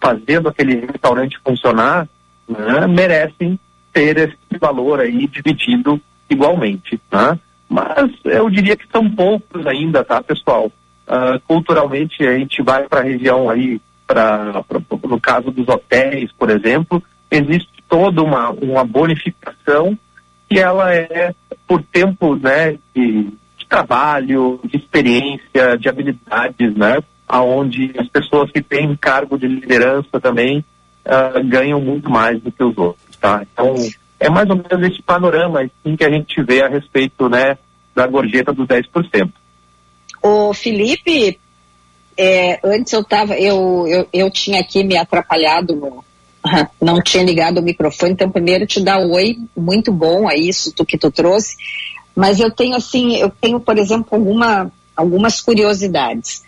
[0.00, 2.08] fazendo aquele restaurante funcionar,
[2.48, 3.58] né, merecem
[3.92, 7.38] ter esse valor aí dividido igualmente, né?
[7.72, 10.70] Mas eu diria que são poucos ainda, tá, pessoal?
[11.06, 14.62] Ah, culturalmente a gente vai para a região aí, para
[15.04, 19.98] no caso dos hotéis, por exemplo, existe toda uma, uma bonificação
[20.48, 21.34] que ela é
[21.66, 23.24] por tempo, né, de,
[23.56, 26.98] de trabalho, de experiência, de habilidades, né?
[27.26, 30.62] aonde as pessoas que têm cargo de liderança também
[31.06, 33.42] ah, ganham muito mais do que os outros, tá?
[33.50, 33.74] Então,
[34.22, 37.58] é mais ou menos esse panorama assim, que a gente vê a respeito, né,
[37.94, 39.30] da gorjeta dos 10%.
[40.22, 41.38] O Felipe,
[42.16, 46.04] é, antes eu tava, eu, eu, eu tinha aqui me atrapalhado, no,
[46.80, 50.84] não tinha ligado o microfone, então primeiro te dar oi, muito bom a isso tu,
[50.84, 51.56] que tu trouxe,
[52.14, 56.44] mas eu tenho assim, eu tenho, por exemplo, alguma, algumas curiosidades.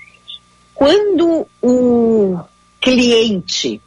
[0.75, 2.39] Quando o
[2.81, 3.81] cliente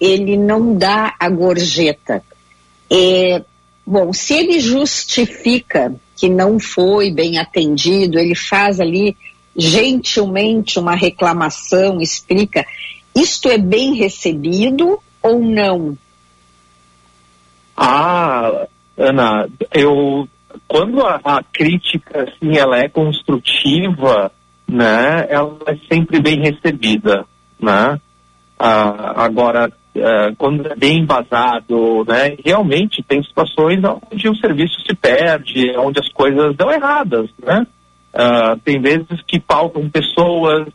[0.00, 2.22] ele não dá a gorjeta,
[2.90, 3.44] é,
[3.86, 9.16] bom, se ele justifica que não foi bem atendido, ele faz ali
[9.56, 12.64] gentilmente uma reclamação, explica,
[13.14, 15.96] isto é bem recebido ou não?
[17.76, 20.28] Ah, Ana, eu
[20.66, 24.30] quando a, a crítica assim ela é construtiva,
[24.66, 27.24] né, ela é sempre bem recebida,
[27.60, 28.00] né?
[28.58, 33.80] Ah, agora, ah, quando é bem embasado, né, realmente tem situações
[34.12, 37.66] onde o serviço se perde, onde as coisas dão erradas, né?
[38.12, 40.66] Ah, tem vezes que faltam pessoas,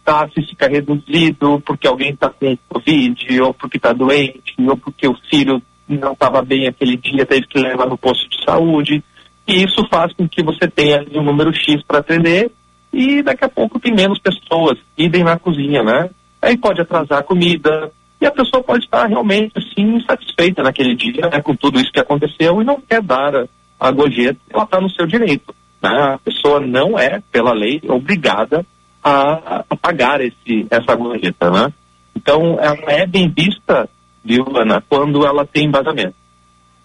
[0.00, 5.16] staff fica reduzido porque alguém está com Covid, ou porque está doente, ou porque o
[5.30, 9.02] filho não estava bem aquele dia, teve que levar no posto de saúde.
[9.46, 12.50] E isso faz com que você tenha um número X para atender
[12.92, 16.10] e daqui a pouco tem menos pessoas idem na cozinha, né?
[16.42, 17.90] Aí pode atrasar a comida
[18.20, 22.00] e a pessoa pode estar realmente assim insatisfeita naquele dia, né, com tudo isso que
[22.00, 23.46] aconteceu e não quer dar a,
[23.78, 25.54] a gorjeta, ela está no seu direito.
[25.82, 25.90] Né?
[25.90, 28.64] A pessoa não é, pela lei, obrigada
[29.02, 31.72] a, a pagar esse, essa gorjeta, né?
[32.14, 33.88] Então, ela é bem vista,
[34.22, 36.14] viu, Ana, quando ela tem embasamento.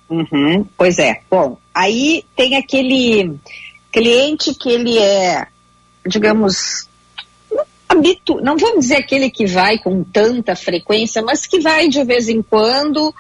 [0.10, 1.22] Uhum, pois é.
[1.30, 3.36] Bom, aí tem aquele
[3.92, 5.48] cliente que ele é,
[6.08, 6.88] digamos,
[7.88, 12.28] habitu não vamos dizer aquele que vai com tanta frequência, mas que vai de vez
[12.30, 13.14] em quando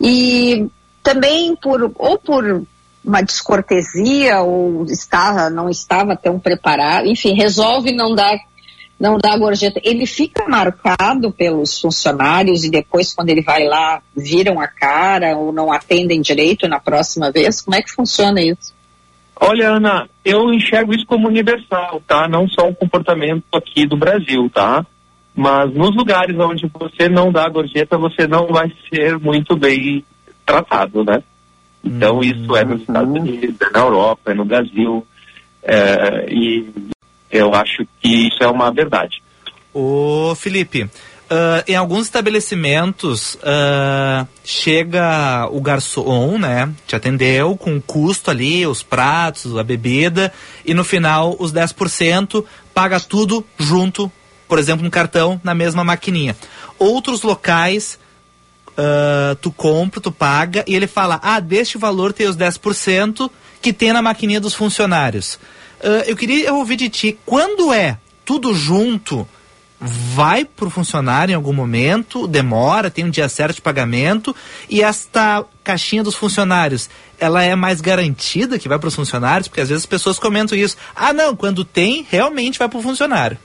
[0.00, 0.66] e
[1.02, 2.64] também por ou por
[3.04, 8.38] uma descortesia ou estava não estava tão preparado, enfim, resolve não dar
[8.98, 9.80] não dar gorjeta.
[9.82, 15.50] Ele fica marcado pelos funcionários e depois quando ele vai lá viram a cara ou
[15.50, 17.62] não atendem direito na próxima vez.
[17.62, 18.74] Como é que funciona isso?
[19.42, 22.28] Olha, Ana, eu enxergo isso como universal, tá?
[22.28, 24.84] Não só um comportamento aqui do Brasil, tá?
[25.34, 30.04] Mas nos lugares onde você não dá gorjeta, você não vai ser muito bem
[30.44, 31.22] tratado, né?
[31.82, 35.06] Então Hum, isso é nos Estados Unidos, é na Europa, é no Brasil,
[35.62, 36.68] é, e
[37.30, 39.22] eu acho que isso é uma verdade.
[39.72, 40.90] Ô, Felipe,
[41.32, 46.68] ah, em alguns estabelecimentos ah, chega o garçom, né?
[46.88, 50.32] Te atendeu com o custo ali, os pratos, a bebida,
[50.66, 54.10] e no final os 10% paga tudo junto,
[54.48, 56.36] por exemplo, no cartão, na mesma maquininha.
[56.76, 57.96] Outros locais
[58.76, 63.30] ah, tu compra, tu paga, e ele fala: ah, deste valor tem os 10%
[63.62, 65.38] que tem na maquininha dos funcionários.
[66.06, 69.26] Eu queria ouvir de ti, quando é tudo junto,
[69.80, 74.36] vai pro funcionário em algum momento, demora, tem um dia certo de pagamento,
[74.68, 79.48] e esta caixinha dos funcionários, ela é mais garantida que vai para os funcionários?
[79.48, 80.76] Porque às vezes as pessoas comentam isso.
[80.94, 83.38] Ah, não, quando tem, realmente vai pro funcionário.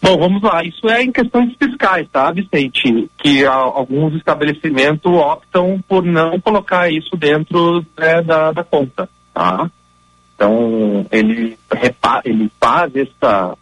[0.00, 0.62] Bom, vamos lá.
[0.62, 3.08] Isso é em questões fiscais, tá, Vicente?
[3.16, 9.70] Que alguns estabelecimentos optam por não colocar isso dentro né, da, da conta, tá?
[10.34, 11.56] Então, ele,
[12.24, 13.56] ele faz essa,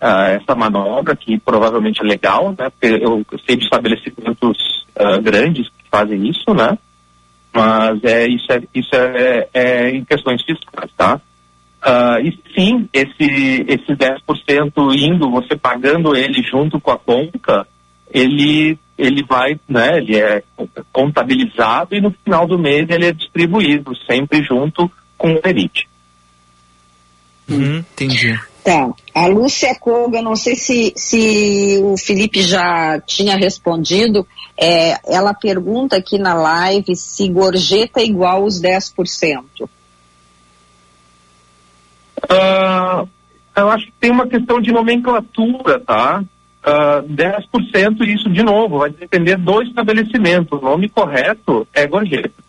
[0.00, 2.70] ah, essa manobra, que provavelmente é legal, né?
[2.70, 6.76] Porque eu, sei de estabelecimentos ah, grandes que fazem isso, né?
[7.52, 11.20] Mas é, isso, é, isso é, é em questões fiscais, tá?
[11.80, 17.66] Ah, e sim, esse, esse 10% indo, você pagando ele junto com a conta,
[18.10, 20.42] ele, ele vai, né, ele é
[20.92, 25.88] contabilizado e no final do mês ele é distribuído, sempre junto com o perite.
[27.48, 28.38] Uhum, entendi.
[28.66, 28.92] Tá.
[29.14, 34.26] A Lúcia Koga, não sei se, se o Felipe já tinha respondido,
[34.58, 39.68] é, ela pergunta aqui na live se gorjeta é igual os 10%.
[42.28, 43.04] Ah,
[43.56, 46.24] eu acho que tem uma questão de nomenclatura, tá?
[46.60, 50.56] Ah, 10%, isso de novo, vai depender do estabelecimento.
[50.56, 52.45] O nome correto é gorjeta.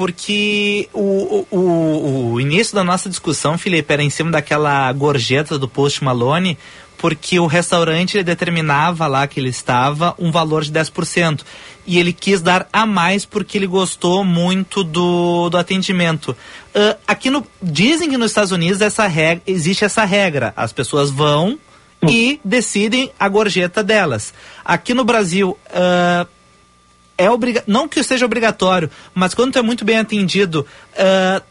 [0.00, 5.68] Porque o, o, o, início da nossa discussão, Felipe, era em cima daquela gorjeta do
[5.68, 6.56] Post Malone,
[6.96, 11.42] porque o restaurante determinava lá que ele estava um valor de 10%.
[11.86, 16.34] E ele quis dar a mais porque ele gostou muito do, do atendimento.
[16.74, 17.46] Ah, aqui no.
[17.62, 20.54] Dizem que nos Estados Unidos essa regra, existe essa regra.
[20.56, 21.58] As pessoas vão
[22.08, 24.32] e decidem a gorjeta delas.
[24.64, 25.58] Aqui no Brasil.
[25.74, 26.26] ah,
[27.20, 30.66] é obriga não que seja obrigatório, mas quando tu é muito bem atendido,
[30.96, 31.42] ah,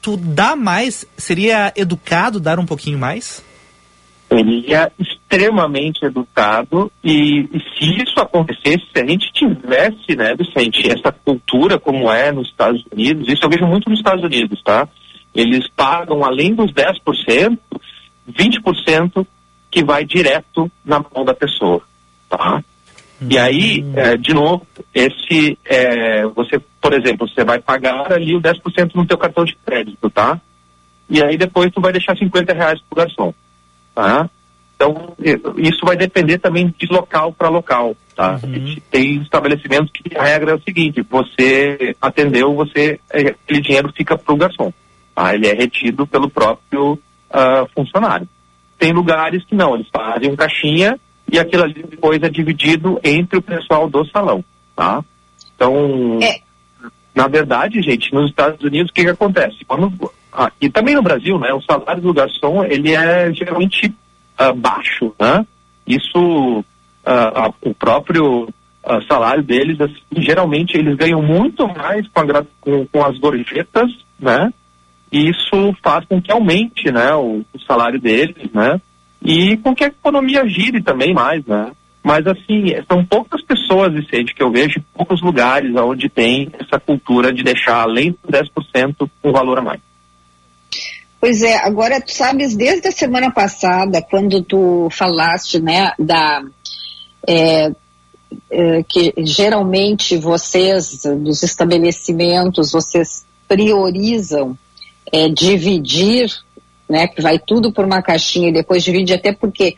[0.00, 1.06] tu dá mais?
[1.16, 3.44] Seria educado dar um pouquinho mais?
[4.30, 11.12] É extremamente educado e, e se isso acontecesse, se a gente tivesse, né, Vicente, essa
[11.12, 14.88] cultura como é nos Estados Unidos, isso eu vejo muito nos Estados Unidos, tá?
[15.34, 17.58] Eles pagam, além dos 10%,
[18.30, 19.26] 20%
[19.70, 21.82] que vai direto na mão da pessoa,
[22.28, 22.62] tá?
[23.20, 28.40] E aí, é, de novo, esse, é, você, por exemplo, você vai pagar ali o
[28.40, 30.40] 10% no teu cartão de crédito, tá?
[31.10, 33.34] E aí depois tu vai deixar 50 reais pro garçom,
[33.94, 34.30] tá?
[34.76, 35.16] Então,
[35.56, 38.38] isso vai depender também de local para local, tá?
[38.44, 43.92] E Tem estabelecimentos que a regra é o seguinte, você atendeu, você, é, aquele dinheiro
[43.96, 44.72] fica pro garçom,
[45.14, 45.34] tá?
[45.34, 46.96] Ele é retido pelo próprio
[47.30, 48.28] ah, funcionário.
[48.78, 50.98] Tem lugares que não, eles fazem um caixinha
[51.30, 55.04] e aquilo ali depois é dividido entre o pessoal do salão, tá?
[55.54, 56.18] Então,
[57.14, 59.64] na verdade, gente, nos Estados Unidos, o que que acontece?
[59.66, 59.92] Quando,
[60.32, 63.92] ah, e também no Brasil, né, o salário do garçom, ele é geralmente
[64.38, 65.44] ah, baixo, né?
[65.86, 66.64] Isso,
[67.04, 68.48] ah, o próprio
[68.84, 73.90] ah, salário deles, assim, geralmente eles ganham muito mais com, a com, com as gorjetas,
[74.18, 74.52] né?
[75.10, 78.80] E isso faz com que aumente, né, o, o salário deles, né?
[79.22, 81.72] E com que a economia gire também mais, né?
[82.02, 87.32] Mas assim, são poucas pessoas, Vicente, que eu vejo poucos lugares onde tem essa cultura
[87.32, 89.80] de deixar além do 10% um valor a mais.
[91.20, 96.42] Pois é, agora tu sabes, desde a semana passada, quando tu falaste, né, da
[97.26, 97.72] é,
[98.50, 104.56] é, que geralmente vocês dos estabelecimentos, vocês priorizam
[105.12, 106.30] é, dividir,
[106.88, 109.76] né, que vai tudo por uma caixinha e depois divide, até porque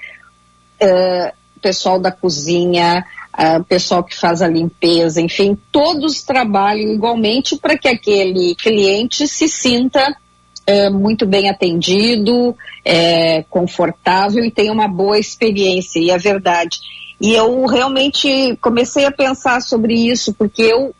[0.79, 7.77] é, pessoal da cozinha, ah, pessoal que faz a limpeza, enfim, todos trabalham igualmente para
[7.77, 10.17] que aquele cliente se sinta
[10.67, 12.57] é, muito bem atendido,
[13.49, 16.79] confortável e tenha uma boa experiência, e é verdade.
[17.21, 20.95] E eu realmente comecei a pensar sobre isso, porque eu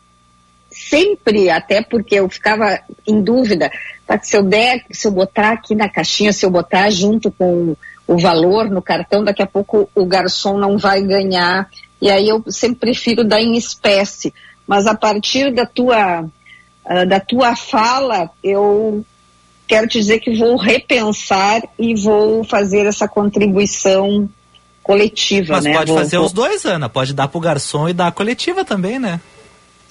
[0.91, 2.77] sempre, até porque eu ficava
[3.07, 3.71] em dúvida,
[4.05, 7.77] tá, se eu der, se eu botar aqui na caixinha, se eu botar junto com
[8.05, 11.69] o valor no cartão, daqui a pouco o garçom não vai ganhar.
[12.01, 14.33] E aí eu sempre prefiro dar em espécie.
[14.67, 16.25] Mas a partir da tua,
[16.85, 19.05] ah, da tua fala, eu
[19.65, 24.27] quero te dizer que vou repensar e vou fazer essa contribuição
[24.83, 25.73] coletiva, Mas né?
[25.73, 26.89] pode Vou- fazer vou- os dois, Ana.
[26.89, 29.21] Pode dar pro garçom e dar a coletiva também, né?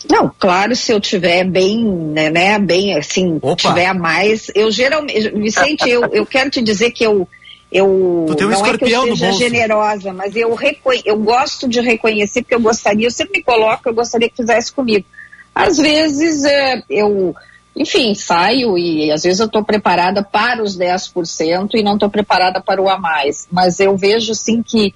[0.08, 5.30] Não, claro, se eu tiver bem, né, né, bem assim, tiver a mais, eu geralmente,
[5.30, 7.28] Vicente, eu, eu quero te dizer que eu,
[7.70, 10.56] eu um não é que eu seja generosa, mas eu,
[11.04, 14.72] eu gosto de reconhecer, porque eu gostaria, eu sempre me coloco, eu gostaria que fizesse
[14.72, 15.04] comigo.
[15.54, 17.34] Às vezes é, eu,
[17.76, 22.60] enfim, saio e às vezes eu estou preparada para os 10% e não estou preparada
[22.60, 23.46] para o a mais.
[23.52, 24.94] Mas eu vejo sim que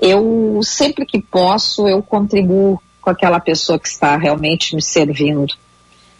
[0.00, 5.54] eu sempre que posso eu contribuo com aquela pessoa que está realmente me servindo.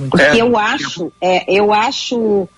[0.09, 0.41] Porque É.
[0.41, 2.49] eu acho, é, eu acho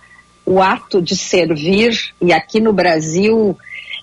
[0.44, 3.56] o ato de servir, e aqui no Brasil,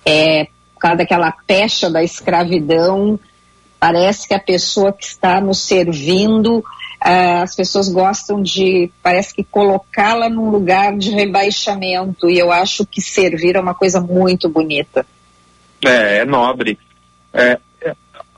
[0.03, 3.19] é, por causa daquela pecha da escravidão,
[3.80, 6.63] parece que a pessoa que está nos servindo,
[6.99, 12.84] ah, as pessoas gostam de, parece que colocá-la num lugar de rebaixamento, e eu acho
[12.84, 15.05] que servir é uma coisa muito bonita.
[15.86, 16.80] É, é nobre.
[17.32, 17.59] É, é,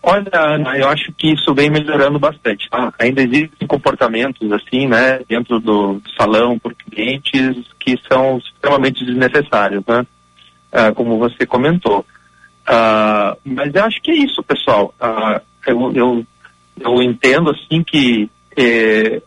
[0.09, 2.69] Olha, Ana, eu acho que isso vem melhorando bastante.
[2.69, 2.93] tá?
[2.97, 10.07] ainda existem comportamentos assim, né, dentro do, salão por clientes que são extremamente desnecessários, né?
[10.71, 12.05] Ah, como você comentou.
[12.65, 14.93] Ah, mas eu acho que é isso, pessoal.
[14.97, 16.25] Ah, eu, eu,
[16.79, 19.21] eu entendo assim que eh,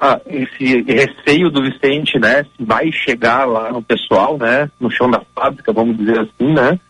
[0.00, 5.10] ah, esse receio do Vicente, né, se vai chegar lá no pessoal, né, no chão
[5.10, 6.80] da fábrica, vamos dizer assim, né,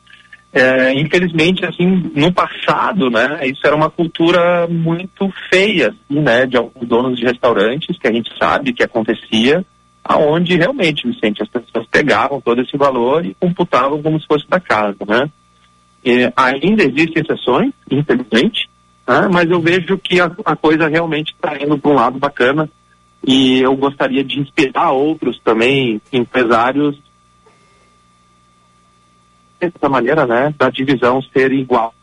[0.52, 6.56] é, infelizmente, assim, no passado, né, isso era uma cultura muito feia, assim, né, de
[6.56, 9.64] alguns donos de restaurantes, que a gente sabe que acontecia,
[10.02, 14.58] aonde realmente, Vicente, as pessoas pegavam todo esse valor e computavam como se fosse da
[14.58, 15.28] casa, né.
[16.02, 18.70] E ainda existem exceções, infelizmente,
[19.06, 22.68] né, mas eu vejo que a, a coisa realmente está indo para um lado bacana
[23.26, 26.98] e eu gostaria de inspirar outros também, empresários,
[29.70, 31.94] dessa maneira, né, da divisão ser igual.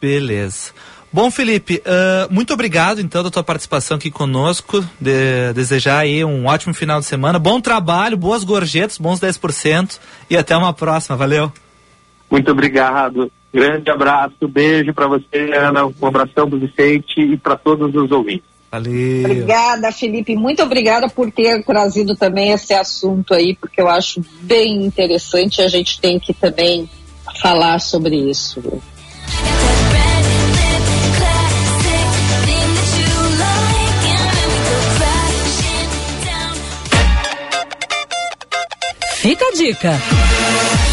[0.00, 0.72] Beleza.
[1.12, 4.84] Bom, Felipe, ah, muito obrigado então da tua participação aqui conosco.
[5.00, 10.36] De- desejar aí um ótimo final de semana, bom trabalho, boas gorjetas, bons 10% e
[10.36, 11.16] até uma próxima.
[11.16, 11.50] Valeu.
[12.30, 13.30] Muito obrigado.
[13.54, 18.55] Grande abraço, beijo para você, Ana, um abração do Vicente e para todos os ouvintes.
[18.70, 19.24] Valeu.
[19.24, 20.34] Obrigada, Felipe.
[20.36, 25.62] Muito obrigada por ter trazido também esse assunto aí, porque eu acho bem interessante.
[25.62, 26.88] A gente tem que também
[27.40, 28.62] falar sobre isso.
[39.16, 40.85] Fica a dica.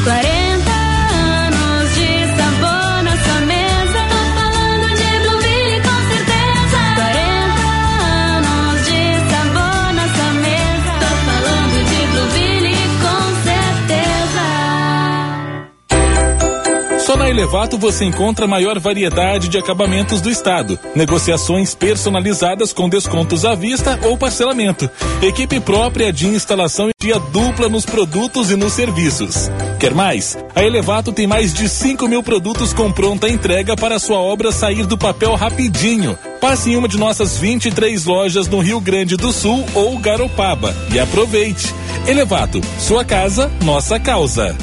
[0.04, 0.91] 40
[17.12, 20.78] Só na Elevato você encontra a maior variedade de acabamentos do estado.
[20.94, 24.88] Negociações personalizadas com descontos à vista ou parcelamento.
[25.20, 29.50] Equipe própria de instalação e dia dupla nos produtos e nos serviços.
[29.78, 30.38] Quer mais?
[30.54, 34.86] A Elevato tem mais de 5 mil produtos com pronta entrega para sua obra sair
[34.86, 36.18] do papel rapidinho.
[36.40, 40.98] Passe em uma de nossas 23 lojas no Rio Grande do Sul ou Garopaba e
[40.98, 41.74] aproveite.
[42.06, 44.56] Elevato, sua casa, nossa causa.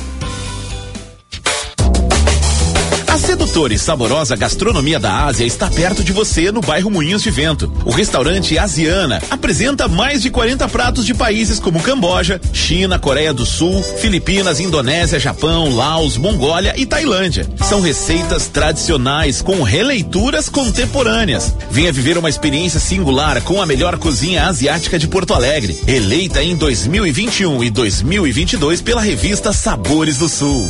[3.10, 7.32] A sedutora e saborosa gastronomia da Ásia está perto de você no bairro Moinhos de
[7.32, 7.74] Vento.
[7.84, 13.48] O restaurante Asiana apresenta mais de 40 pratos de países como Camboja, China, Coreia do
[13.48, 17.48] Sul, Filipinas, Indonésia, Japão, Laos, Mongólia e Tailândia.
[17.68, 21.52] São receitas tradicionais com releituras contemporâneas.
[21.72, 26.56] Venha viver uma experiência singular com a melhor cozinha asiática de Porto Alegre, eleita em
[26.56, 30.70] 2021 e 2022 pela revista Sabores do Sul.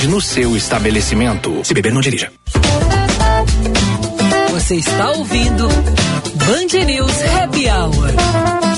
[0.00, 1.62] no seu estabelecimento.
[1.64, 2.32] Se beber, não dirija.
[4.50, 8.71] Você está ouvindo Band News Happy Hour.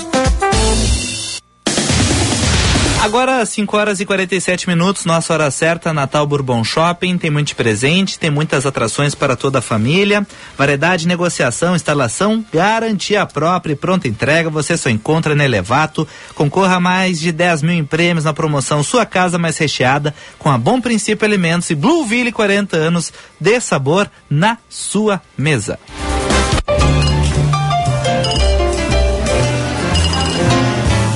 [3.04, 7.18] Agora, 5 horas e 47 minutos, nossa hora certa, Natal Bourbon Shopping.
[7.18, 10.26] Tem muito presente, tem muitas atrações para toda a família.
[10.56, 14.48] Variedade, negociação, instalação, garantia própria e pronta entrega.
[14.48, 16.08] Você só encontra na Elevato.
[16.34, 20.48] Concorra a mais de 10 mil em prêmios na promoção Sua Casa Mais Recheada, com
[20.48, 25.78] a Bom Princípio Alimentos e Blueville 40 anos de sabor na sua mesa.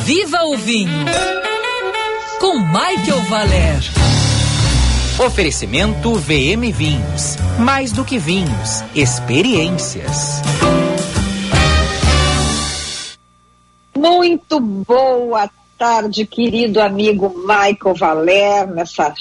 [0.05, 1.28] Viva o vinho!
[2.49, 3.79] Com Michael Valer.
[5.27, 7.37] Oferecimento VM Vinhos.
[7.59, 10.41] Mais do que vinhos, experiências.
[13.95, 19.13] Muito boa tarde, querido amigo Michael Valer, nessa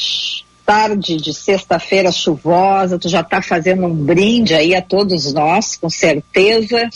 [0.66, 2.98] tarde de sexta-feira chuvosa.
[2.98, 6.90] Tu já está fazendo um brinde aí a todos nós, com certeza.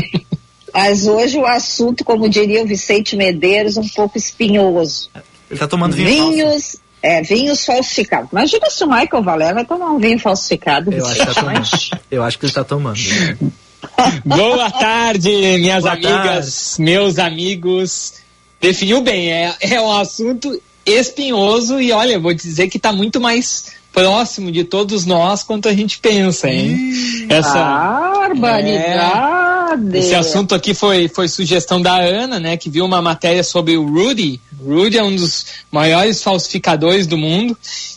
[0.72, 5.10] Mas hoje o assunto, como diria o Vicente Medeiros, um pouco espinhoso.
[5.50, 6.32] Ele tá tomando vinho falso.
[6.32, 8.30] Vinhos, é, vinhos falsificados.
[8.32, 10.92] Imagina se o Michael Valer vai tomar um vinho falsificado.
[10.92, 12.00] Eu acho que tá.
[12.10, 12.98] Eu acho que ele tá tomando.
[14.24, 18.14] Boa tarde, minhas Boa amigas, meus amigos.
[18.60, 23.72] Definiu bem, é, é um assunto espinhoso e olha, vou dizer que está muito mais
[23.92, 27.26] próximo de todos nós quanto a gente pensa, hein?
[27.28, 28.74] Essa, Barbaridade!
[28.76, 29.53] é,
[29.92, 33.86] esse assunto aqui foi, foi sugestão da Ana, né, que viu uma matéria sobre o
[33.86, 34.40] Rudy.
[34.60, 37.56] Rudy é um dos maiores falsificadores do mundo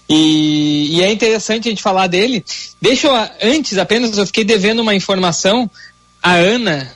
[0.10, 2.44] e, e é interessante a gente falar dele.
[2.82, 5.70] Deixa eu, antes apenas, eu fiquei devendo uma informação.
[6.22, 6.92] A Ana,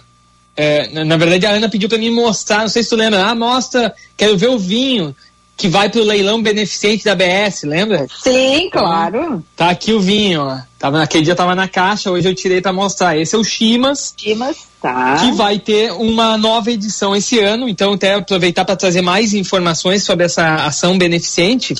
[0.55, 3.25] é, na, na verdade, a Ana pediu para mim mostrar, não sei se tu lembra,
[3.25, 5.15] ah, mostra, quero ver o vinho
[5.61, 8.07] que vai pro leilão beneficente da BS, lembra?
[8.23, 9.45] Sim, claro.
[9.55, 10.57] Tá aqui o vinho, ó.
[10.79, 13.15] Tava, naquele dia tava na caixa, hoje eu tirei para mostrar.
[13.15, 14.11] Esse é o Chimas.
[14.17, 15.17] Chimas, tá.
[15.17, 20.03] Que vai ter uma nova edição esse ano, então até aproveitar para trazer mais informações
[20.03, 21.75] sobre essa ação beneficente.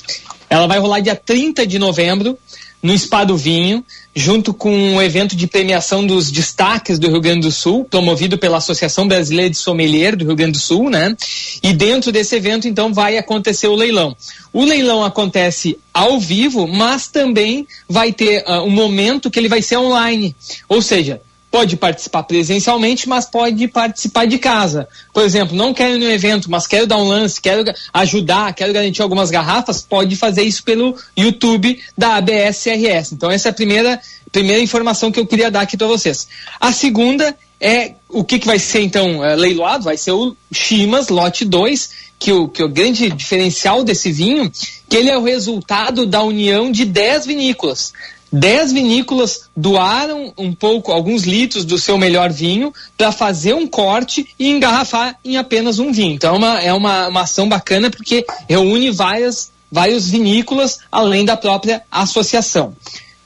[0.47, 2.38] Ela vai rolar dia 30 de novembro
[2.82, 3.84] no Spa do Vinho,
[4.15, 8.57] junto com um evento de premiação dos destaques do Rio Grande do Sul, promovido pela
[8.57, 11.15] Associação Brasileira de Sommelier do Rio Grande do Sul, né?
[11.61, 14.15] E dentro desse evento, então, vai acontecer o leilão.
[14.51, 19.61] O leilão acontece ao vivo, mas também vai ter uh, um momento que ele vai
[19.61, 20.36] ser online.
[20.67, 21.21] Ou seja,
[21.51, 24.87] pode participar presencialmente, mas pode participar de casa.
[25.13, 28.71] Por exemplo, não quero ir no evento, mas quero dar um lance, quero ajudar, quero
[28.71, 33.11] garantir algumas garrafas, pode fazer isso pelo YouTube da ABS-CRS.
[33.11, 36.27] Então essa é a primeira, primeira informação que eu queria dar aqui para vocês.
[36.57, 41.09] A segunda é o que, que vai ser então é, leiloado, vai ser o Chimas
[41.09, 44.51] Lote 2, que o, que o grande diferencial desse vinho,
[44.89, 47.93] que ele é o resultado da união de 10 vinícolas.
[48.32, 54.27] Dez vinícolas doaram um pouco, alguns litros do seu melhor vinho para fazer um corte
[54.39, 56.13] e engarrafar em apenas um vinho.
[56.13, 61.36] Então é uma, é uma, uma ação bacana porque reúne várias, vários vinícolas além da
[61.36, 62.73] própria associação.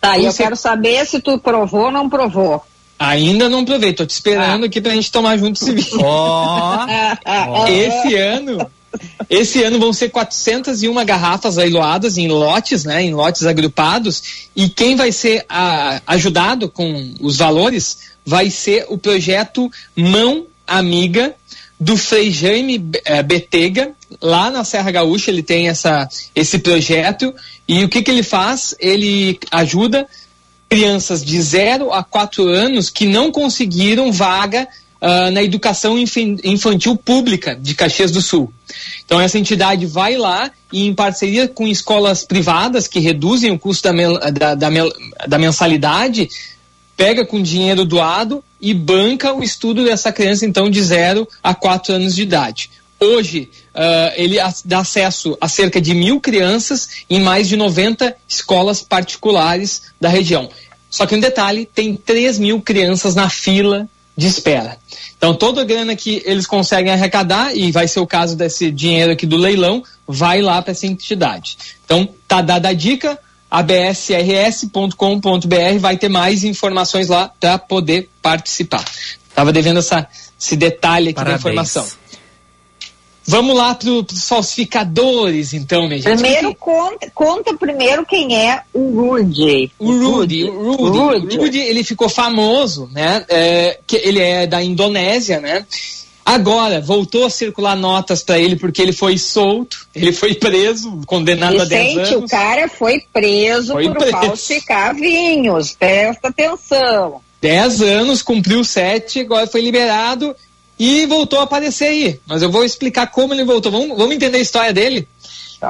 [0.01, 2.63] Tá, e eu Você- quero saber se tu provou ou não provou.
[2.97, 5.99] Ainda não provei, tô te esperando aqui pra gente tomar junto esse vinho.
[7.67, 8.71] Esse ano,
[9.29, 14.95] esse ano vão ser 401 garrafas leiloadas em lotes, né, em lotes agrupados, e quem
[14.95, 21.35] vai ser ah, ajudado com os valores vai ser o projeto Mão Amiga
[21.79, 23.91] do Frei Jaime eh, Betega,
[24.21, 27.33] lá na Serra Gaúcha, ele tem essa, esse projeto,
[27.67, 28.73] e o que, que ele faz?
[28.79, 30.07] Ele ajuda
[30.69, 34.67] crianças de 0 a 4 anos que não conseguiram vaga
[35.01, 38.51] ah, na educação infantil pública de Caxias do Sul.
[39.05, 43.83] Então essa entidade vai lá e em parceria com escolas privadas que reduzem o custo
[43.91, 44.69] da, da- da
[45.27, 46.29] da mensalidade,
[46.97, 51.93] pega com dinheiro doado e banca o estudo dessa criança então de 0 a 4
[51.93, 52.69] anos de idade.
[52.99, 58.81] Hoje, ah, ele dá acesso a cerca de mil crianças em mais de 90 escolas
[58.81, 60.49] particulares da região.
[60.89, 63.87] Só que um detalhe, tem 3 mil crianças na fila
[64.17, 64.77] de espera.
[65.17, 69.11] Então, toda a grana que eles conseguem arrecadar, e vai ser o caso desse dinheiro
[69.11, 71.57] aqui do leilão, vai lá para essa entidade.
[71.83, 74.95] Então, tá dada a dica, absrs.com.br
[75.79, 78.83] vai ter mais informações lá para poder participar.
[79.33, 80.07] Tava devendo essa,
[80.39, 81.43] esse detalhe aqui Parabéns.
[81.43, 81.87] da informação.
[83.27, 86.19] Vamos lá para os falsificadores, então, minha gente.
[86.21, 89.71] Primeiro, conta, conta primeiro quem é o Rudy.
[89.79, 91.37] O Rudy, o Rudy, Rudy.
[91.37, 93.25] o Rudy, ele ficou famoso, né?
[93.27, 95.65] É, que ele é da Indonésia, né?
[96.23, 101.61] Agora, voltou a circular notas para ele porque ele foi solto, ele foi preso, condenado
[101.61, 102.31] a 10 Vicente, o anos.
[102.31, 104.11] cara foi preso Foi por preso.
[104.11, 105.73] falsificar vinhos.
[105.73, 107.21] Presta atenção.
[107.41, 110.35] 10 anos, cumpriu 7, agora foi liberado
[110.77, 112.19] e voltou a aparecer aí.
[112.27, 113.71] Mas eu vou explicar como ele voltou.
[113.71, 115.07] Vamos, vamos entender a história dele?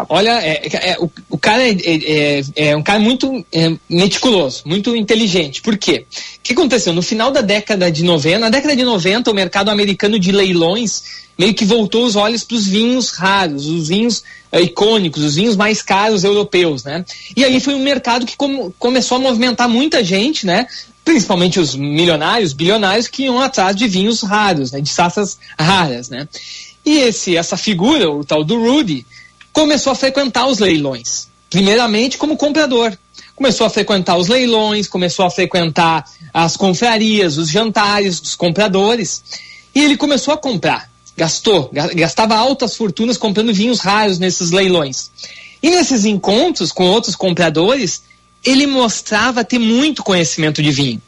[0.09, 4.63] Olha, é, é- o, o cara é, é- é- é um cara muito é, meticuloso,
[4.65, 5.61] muito inteligente.
[5.61, 6.05] Por quê?
[6.37, 6.91] O que aconteceu?
[6.91, 11.03] No final da década de 90, na década de 90, o mercado americano de leilões
[11.37, 15.81] meio que voltou os olhos para os vinhos raros, os vinhos icônicos, os vinhos mais
[15.81, 17.03] caros europeus, né?
[17.35, 20.65] E aí foi um mercado que come- começou a movimentar muita gente, né?
[21.05, 24.81] Principalmente os milionários, bilionários que iam atrás de vinhos raros, né?
[24.81, 26.27] De safras raras, né?
[26.83, 29.05] E esse, essa figura, o tal do Rudy,
[29.53, 31.27] começou a frequentar os leilões.
[31.49, 32.97] Primeiramente como comprador.
[33.35, 39.23] Começou a frequentar os leilões, começou a frequentar as confrarias, os jantares dos compradores.
[39.75, 40.89] E ele começou a comprar.
[41.15, 45.11] Gastou, ga- gastava altas fortunas comprando vinhos raros nesses leilões.
[45.61, 48.03] E nesses encontros com outros compradores,
[48.45, 51.01] ele mostrava ter muito conhecimento de vinho.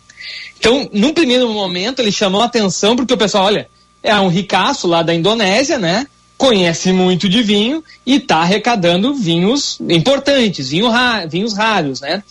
[0.60, 3.70] Então, num primeiro momento, ele chamou a atenção porque o pessoal, olha,
[4.02, 6.08] é um ricaço lá da Indonésia, né?
[6.38, 12.24] Conhece muito de vinho e está arrecadando vinhos importantes, vinho ra- vinhos raros, né?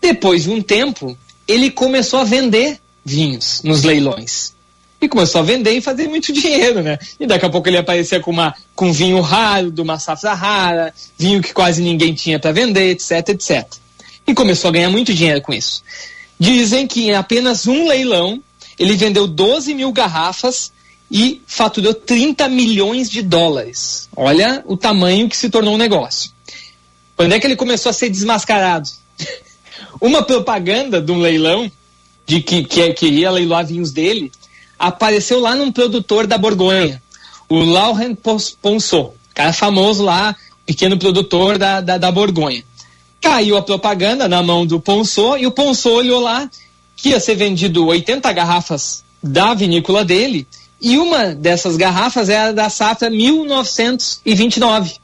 [0.00, 1.16] Depois de um tempo,
[1.48, 4.54] ele começou a vender vinhos nos leilões.
[5.00, 6.98] E começou a vender e fazer muito dinheiro, né?
[7.20, 10.94] E daqui a pouco ele aparecia com, uma, com vinho raro, de uma safra rara,
[11.18, 13.66] vinho que quase ninguém tinha para vender, etc, etc.
[14.26, 15.82] E começou a ganhar muito dinheiro com isso.
[16.38, 18.42] Dizem que em apenas um leilão
[18.78, 20.72] ele vendeu 12 mil garrafas
[21.10, 24.08] e faturou 30 milhões de dólares.
[24.14, 26.30] Olha o tamanho que se tornou o negócio.
[27.16, 28.88] Quando é que ele começou a ser desmascarado?
[30.00, 31.70] Uma propaganda de um leilão
[32.26, 34.30] de que, que, que ia leiloar vinhos dele
[34.78, 37.02] apareceu lá num produtor da Borgonha,
[37.48, 38.18] o Laurent
[38.60, 42.62] Ponsot, cara famoso lá, pequeno produtor da, da, da Borgonha.
[43.26, 46.48] Caiu a propaganda na mão do Ponsot e o Ponsot olhou lá
[46.94, 50.46] que ia ser vendido 80 garrafas da vinícola dele
[50.80, 54.94] e uma dessas garrafas era da safra 1929.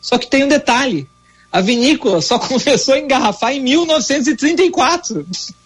[0.00, 1.06] Só que tem um detalhe:
[1.52, 5.26] a vinícola só começou a engarrafar em 1934.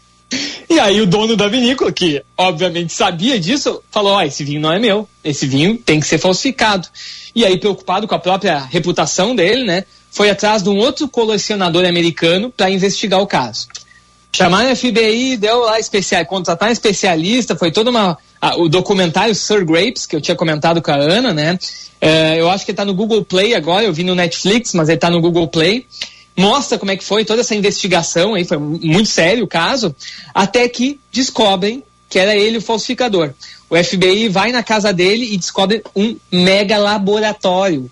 [0.69, 4.73] E aí o dono da vinícola, que obviamente sabia disso, falou: ó, esse vinho não
[4.73, 6.89] é meu, esse vinho tem que ser falsificado.
[7.33, 9.85] E aí, preocupado com a própria reputação dele, né,
[10.17, 13.69] foi atrás de um outro colecionador americano para investigar o caso.
[14.35, 18.17] Chamaram a FBI, deu lá especial, contratar um especialista, foi toda uma.
[18.57, 21.59] o documentário Sir Grapes, que eu tinha comentado com a Ana, né?
[22.01, 24.89] É, eu acho que ele tá no Google Play agora, eu vi no Netflix, mas
[24.89, 25.87] ele tá no Google Play.
[26.35, 29.95] Mostra como é que foi toda essa investigação aí, foi mu- muito sério o caso,
[30.35, 33.33] até que descobrem que era ele o falsificador.
[33.69, 37.91] O FBI vai na casa dele e descobre um mega laboratório.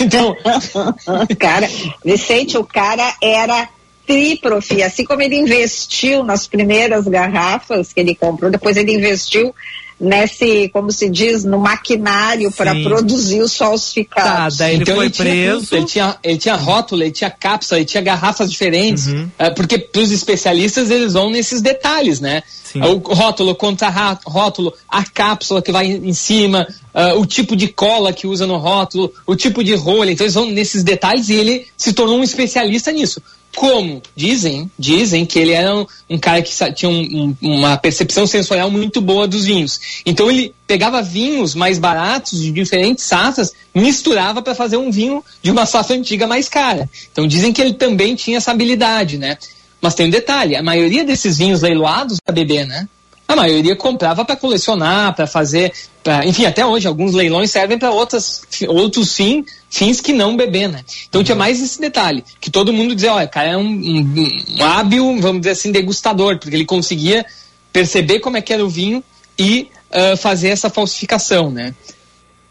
[0.00, 0.36] Então,
[1.38, 1.68] cara,
[2.04, 3.68] Vicente, o cara era
[4.06, 9.54] tríprofe, assim como ele investiu nas primeiras garrafas que ele comprou, depois ele investiu
[10.00, 14.56] nesse, como se diz, no maquinário para produzir os falsificados.
[14.58, 15.60] Tá, daí ele foi tinha preso.
[15.66, 19.06] tudo, Ele tinha, ele tinha rótulo, ele tinha cápsula, ele tinha garrafas diferentes.
[19.06, 19.28] Uhum.
[19.38, 22.42] eh, porque para os especialistas eles vão nesses detalhes, né?
[22.64, 22.80] Sim.
[22.82, 27.68] O rótulo, contra ra- rótulo, a cápsula que vai em cima, ah, o tipo de
[27.68, 30.10] cola que usa no rótulo, o tipo de rolha.
[30.10, 33.20] Então eles vão nesses detalhes e ele se tornou um especialista nisso.
[33.54, 38.26] Como dizem, dizem que ele era um, um cara que tinha um- um- uma percepção
[38.26, 39.78] sensorial muito boa dos vinhos.
[40.06, 45.50] Então ele pegava vinhos mais baratos de diferentes safras, misturava para fazer um vinho de
[45.50, 46.88] uma safra antiga mais cara.
[47.12, 49.36] Então dizem que ele também tinha essa habilidade, né?
[49.80, 52.88] Mas tem um detalhe, a maioria desses vinhos leiloados para beber, né?
[53.28, 57.90] A maioria comprava para colecionar, para fazer, pra, enfim, até hoje alguns leilões servem para
[57.90, 60.84] outras outros fim, fins que não beber, né?
[61.08, 64.64] Então tinha mais esse detalhe, que todo mundo dizia, olha, cara é um, um- um
[64.64, 67.24] hábil, vamos dizer assim, degustador, porque ele conseguia
[67.72, 69.02] perceber como é que era o vinho
[69.38, 71.74] e ah, fazer essa falsificação, né?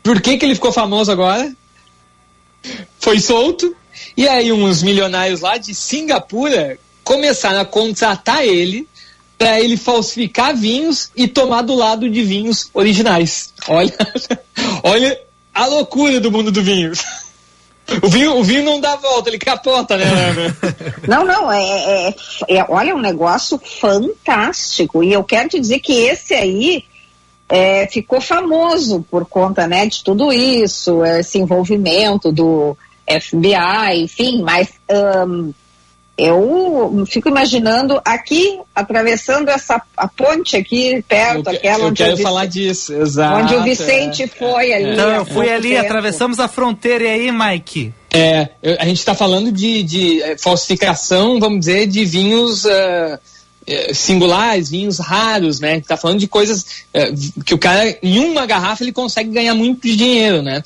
[0.01, 1.51] Por que que ele ficou famoso agora?
[2.99, 3.75] Foi solto
[4.15, 8.87] e aí uns milionários lá de Singapura começaram a contratar ele
[9.41, 13.51] para ele falsificar vinhos e tomar do lado de vinhos originais.
[13.67, 13.91] Olha,
[14.83, 15.19] olha
[15.51, 16.91] a loucura do mundo do vinho.
[18.03, 20.05] O vinho, o vinho não dá volta, ele capota, né?
[21.07, 22.15] Não, não, é, é,
[22.47, 25.03] é- olha, um negócio fantástico.
[25.03, 26.85] E eu quero te dizer que esse aí
[27.49, 32.77] é, ficou famoso por conta, né, de tudo isso, esse envolvimento do
[33.07, 35.51] FBI, enfim, mas ahn,
[36.17, 42.03] eu fico imaginando aqui, atravessando essa a ponte aqui perto, Eu, que- aquela eu onde,
[42.03, 43.43] quero falar disso, exato.
[43.43, 44.27] onde o Vicente é.
[44.27, 44.93] foi ali.
[44.93, 45.81] Então, eu fui ali, tempo.
[45.85, 47.93] atravessamos a fronteira e aí, Mike?
[48.13, 53.19] É, eu- a gente está falando de, de, eh, falsificação, vamos dizer, de vinhos eh,
[53.93, 55.77] singulares, vinhos raros, né?
[55.77, 56.65] Está falando de coisas
[57.45, 60.61] que o cara, em uma garrafa, ele consegue ganhar muito dinheiro, né?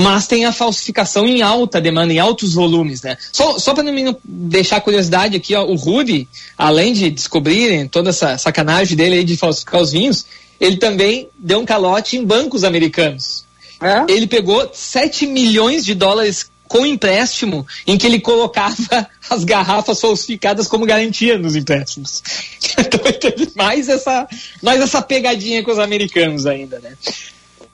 [0.00, 3.16] Mas tem a falsificação em alta demanda, em altos volumes, né?
[3.32, 6.26] Só, só para não deixar a curiosidade aqui, ó, o Rudy,
[6.56, 10.24] além de descobrirem toda essa sacanagem dele aí de falsificar os vinhos,
[10.60, 13.44] ele também deu um calote em bancos americanos.
[14.08, 20.68] Ele pegou 7 milhões de dólares com empréstimo em que ele colocava as garrafas falsificadas
[20.68, 22.22] como garantia nos empréstimos.
[22.80, 24.26] Então ele teve mais essa,
[24.62, 26.96] mais essa pegadinha com os americanos ainda, né?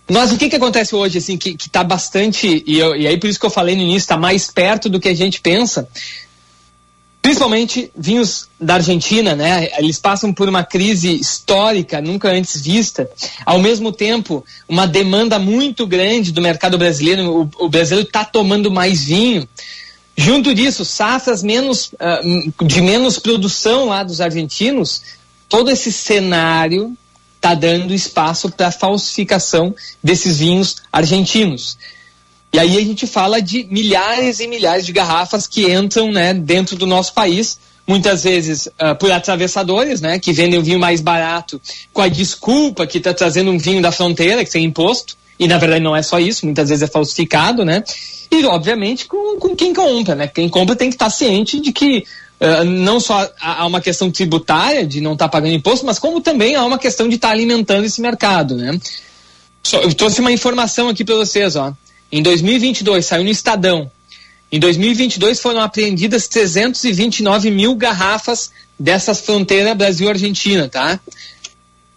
[0.09, 3.19] Mas o que que acontece hoje, assim, que, que tá bastante, e, eu- e aí
[3.19, 5.89] por isso que eu falei no início, tá mais perto do que a gente pensa,
[7.21, 9.69] principalmente vinhos da Argentina, né?
[9.79, 13.11] Eles passam por uma crise histórica nunca antes vista.
[13.45, 17.51] Ao mesmo tempo, uma demanda muito grande do mercado brasileiro.
[17.59, 19.49] O, o brasileiro está tomando mais vinho.
[20.17, 22.21] Junto disso, safras menos, ah,
[22.65, 25.03] de menos produção lá dos argentinos.
[25.49, 26.97] Todo esse cenário
[27.47, 31.79] está dando espaço para falsificação desses vinhos argentinos.
[32.53, 36.75] E aí a gente fala de milhares e milhares de garrafas que entram né, dentro
[36.75, 41.61] do nosso país, muitas vezes ah, por atravessadores, né, que vendem o vinho mais barato
[41.93, 45.59] com a desculpa que está trazendo um vinho da fronteira, que tem imposto, e na
[45.59, 47.85] verdade não é só isso, muitas vezes é falsificado, né?
[48.29, 50.27] E obviamente com, com quem compra, né?
[50.27, 52.05] Quem compra tem que estar ciente de que
[52.41, 56.55] ah, não só há uma questão tributária de não estar pagando imposto, mas como também
[56.55, 58.79] há uma questão de estar alimentando esse mercado, né?
[59.63, 61.73] Só- eu trouxe uma informação aqui para vocês, ó.
[62.13, 63.91] Em 2022, saiu no Estadão.
[64.53, 71.01] Em 2022 foram apreendidas 329 mil garrafas dessa fronteira Brasil-Argentina, tá?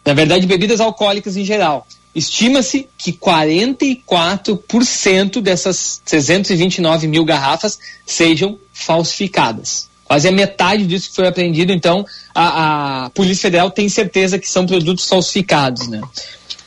[0.05, 1.85] Na verdade, bebidas alcoólicas em geral.
[2.15, 9.88] Estima-se que 44% dessas 329 mil garrafas sejam falsificadas.
[10.09, 12.03] Quase a metade disso que foi apreendido, então
[12.33, 16.01] a, a Polícia Federal tem certeza que são produtos falsificados, né?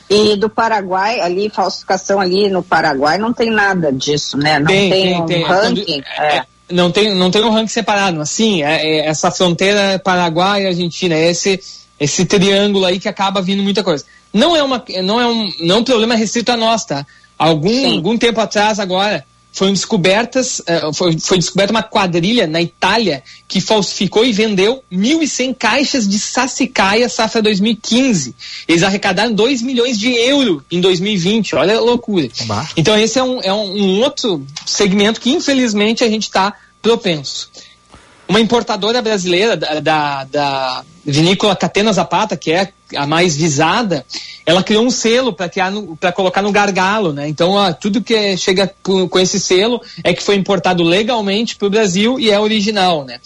[0.08, 4.60] E do Paraguai, ali, falsificação ali no Paraguai, não tem nada disso, né?
[4.60, 6.04] Não tem, um ranking.
[6.20, 6.44] é.
[6.70, 8.20] Não tem, não tem um ranking separado.
[8.20, 11.58] Assim, é, é essa fronteira Paraguai e Argentina, é esse,
[11.98, 14.04] esse triângulo aí que acaba vindo muita coisa.
[14.32, 17.04] Não é, uma, não é, um, não é um problema restrito a nós, tá?
[17.36, 23.22] Algum, algum tempo atrás, agora, foram descobertas, eh, foi, foi descoberta uma quadrilha na Itália
[23.46, 28.34] que falsificou e vendeu 1.100 caixas de sassicaia safra 2015.
[28.66, 31.54] Eles arrecadaram 2 milhões de euros em 2020.
[31.54, 32.28] Olha a loucura.
[32.76, 37.50] Então esse é um, é um, um outro segmento que infelizmente a gente está propenso.
[38.26, 44.04] Uma importadora brasileira da, da, da vinícola Catena Zapata, que é a mais visada,
[44.44, 47.28] ela criou um selo para colocar no gargalo, né?
[47.28, 51.66] Então, ó, tudo que é- chega com esse selo é que foi importado legalmente para
[51.66, 53.18] o Brasil e é original, né?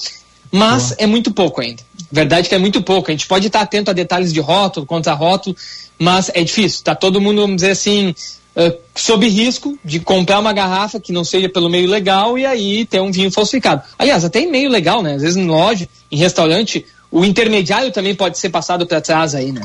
[0.51, 1.83] Mas é muito pouco ainda.
[2.11, 3.11] Verdade que é muito pouco.
[3.11, 5.57] A gente pode estar atento a detalhes de rótulo, contra rótulo,
[5.99, 6.85] mas é difícil.
[6.85, 8.14] Tá todo mundo, vamos dizer assim,
[8.55, 12.87] eh, sob risco de comprar uma garrafa que não seja pelo meio legal e aí
[12.87, 13.83] ter um vinho falsificado.
[13.99, 15.14] Aliás, até em meio legal, né?
[15.14, 19.53] Às vezes em loja, em restaurante, o intermediário também pode ser passado para trás aí,
[19.53, 19.63] né?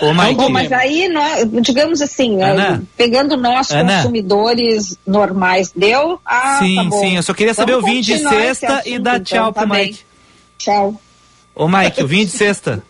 [0.00, 0.34] Ô, Mike.
[0.34, 2.80] Bom, mas aí, nós, digamos assim, Ana.
[2.82, 3.96] eh, pegando nós Ana.
[3.98, 6.20] consumidores normais, deu?
[6.26, 7.16] Ah, sim, tá sim.
[7.16, 9.60] Eu só queria saber Vamos o vinho de sexta e assunto, dar então, tchau tá
[9.60, 9.86] pro bem.
[9.86, 10.00] Mike.
[10.58, 11.00] Tchau.
[11.54, 12.82] Ô, Mike, o vinho de sexta.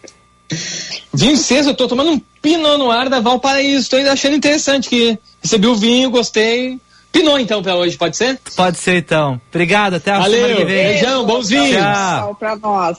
[1.13, 3.89] Vinho sexta, eu tô tomando um Pinot Noir da Valparaíso.
[3.89, 6.79] Tô ainda achando interessante que recebi o vinho, gostei.
[7.13, 8.39] Pinot então pra hoje, pode ser?
[8.57, 9.41] Pode ser então.
[9.51, 10.85] Obrigado, até a Valeu, semana que vem.
[10.89, 11.71] beijão, bons vinhos.
[11.71, 12.21] Tchau.
[12.21, 12.99] Tchau pra nós.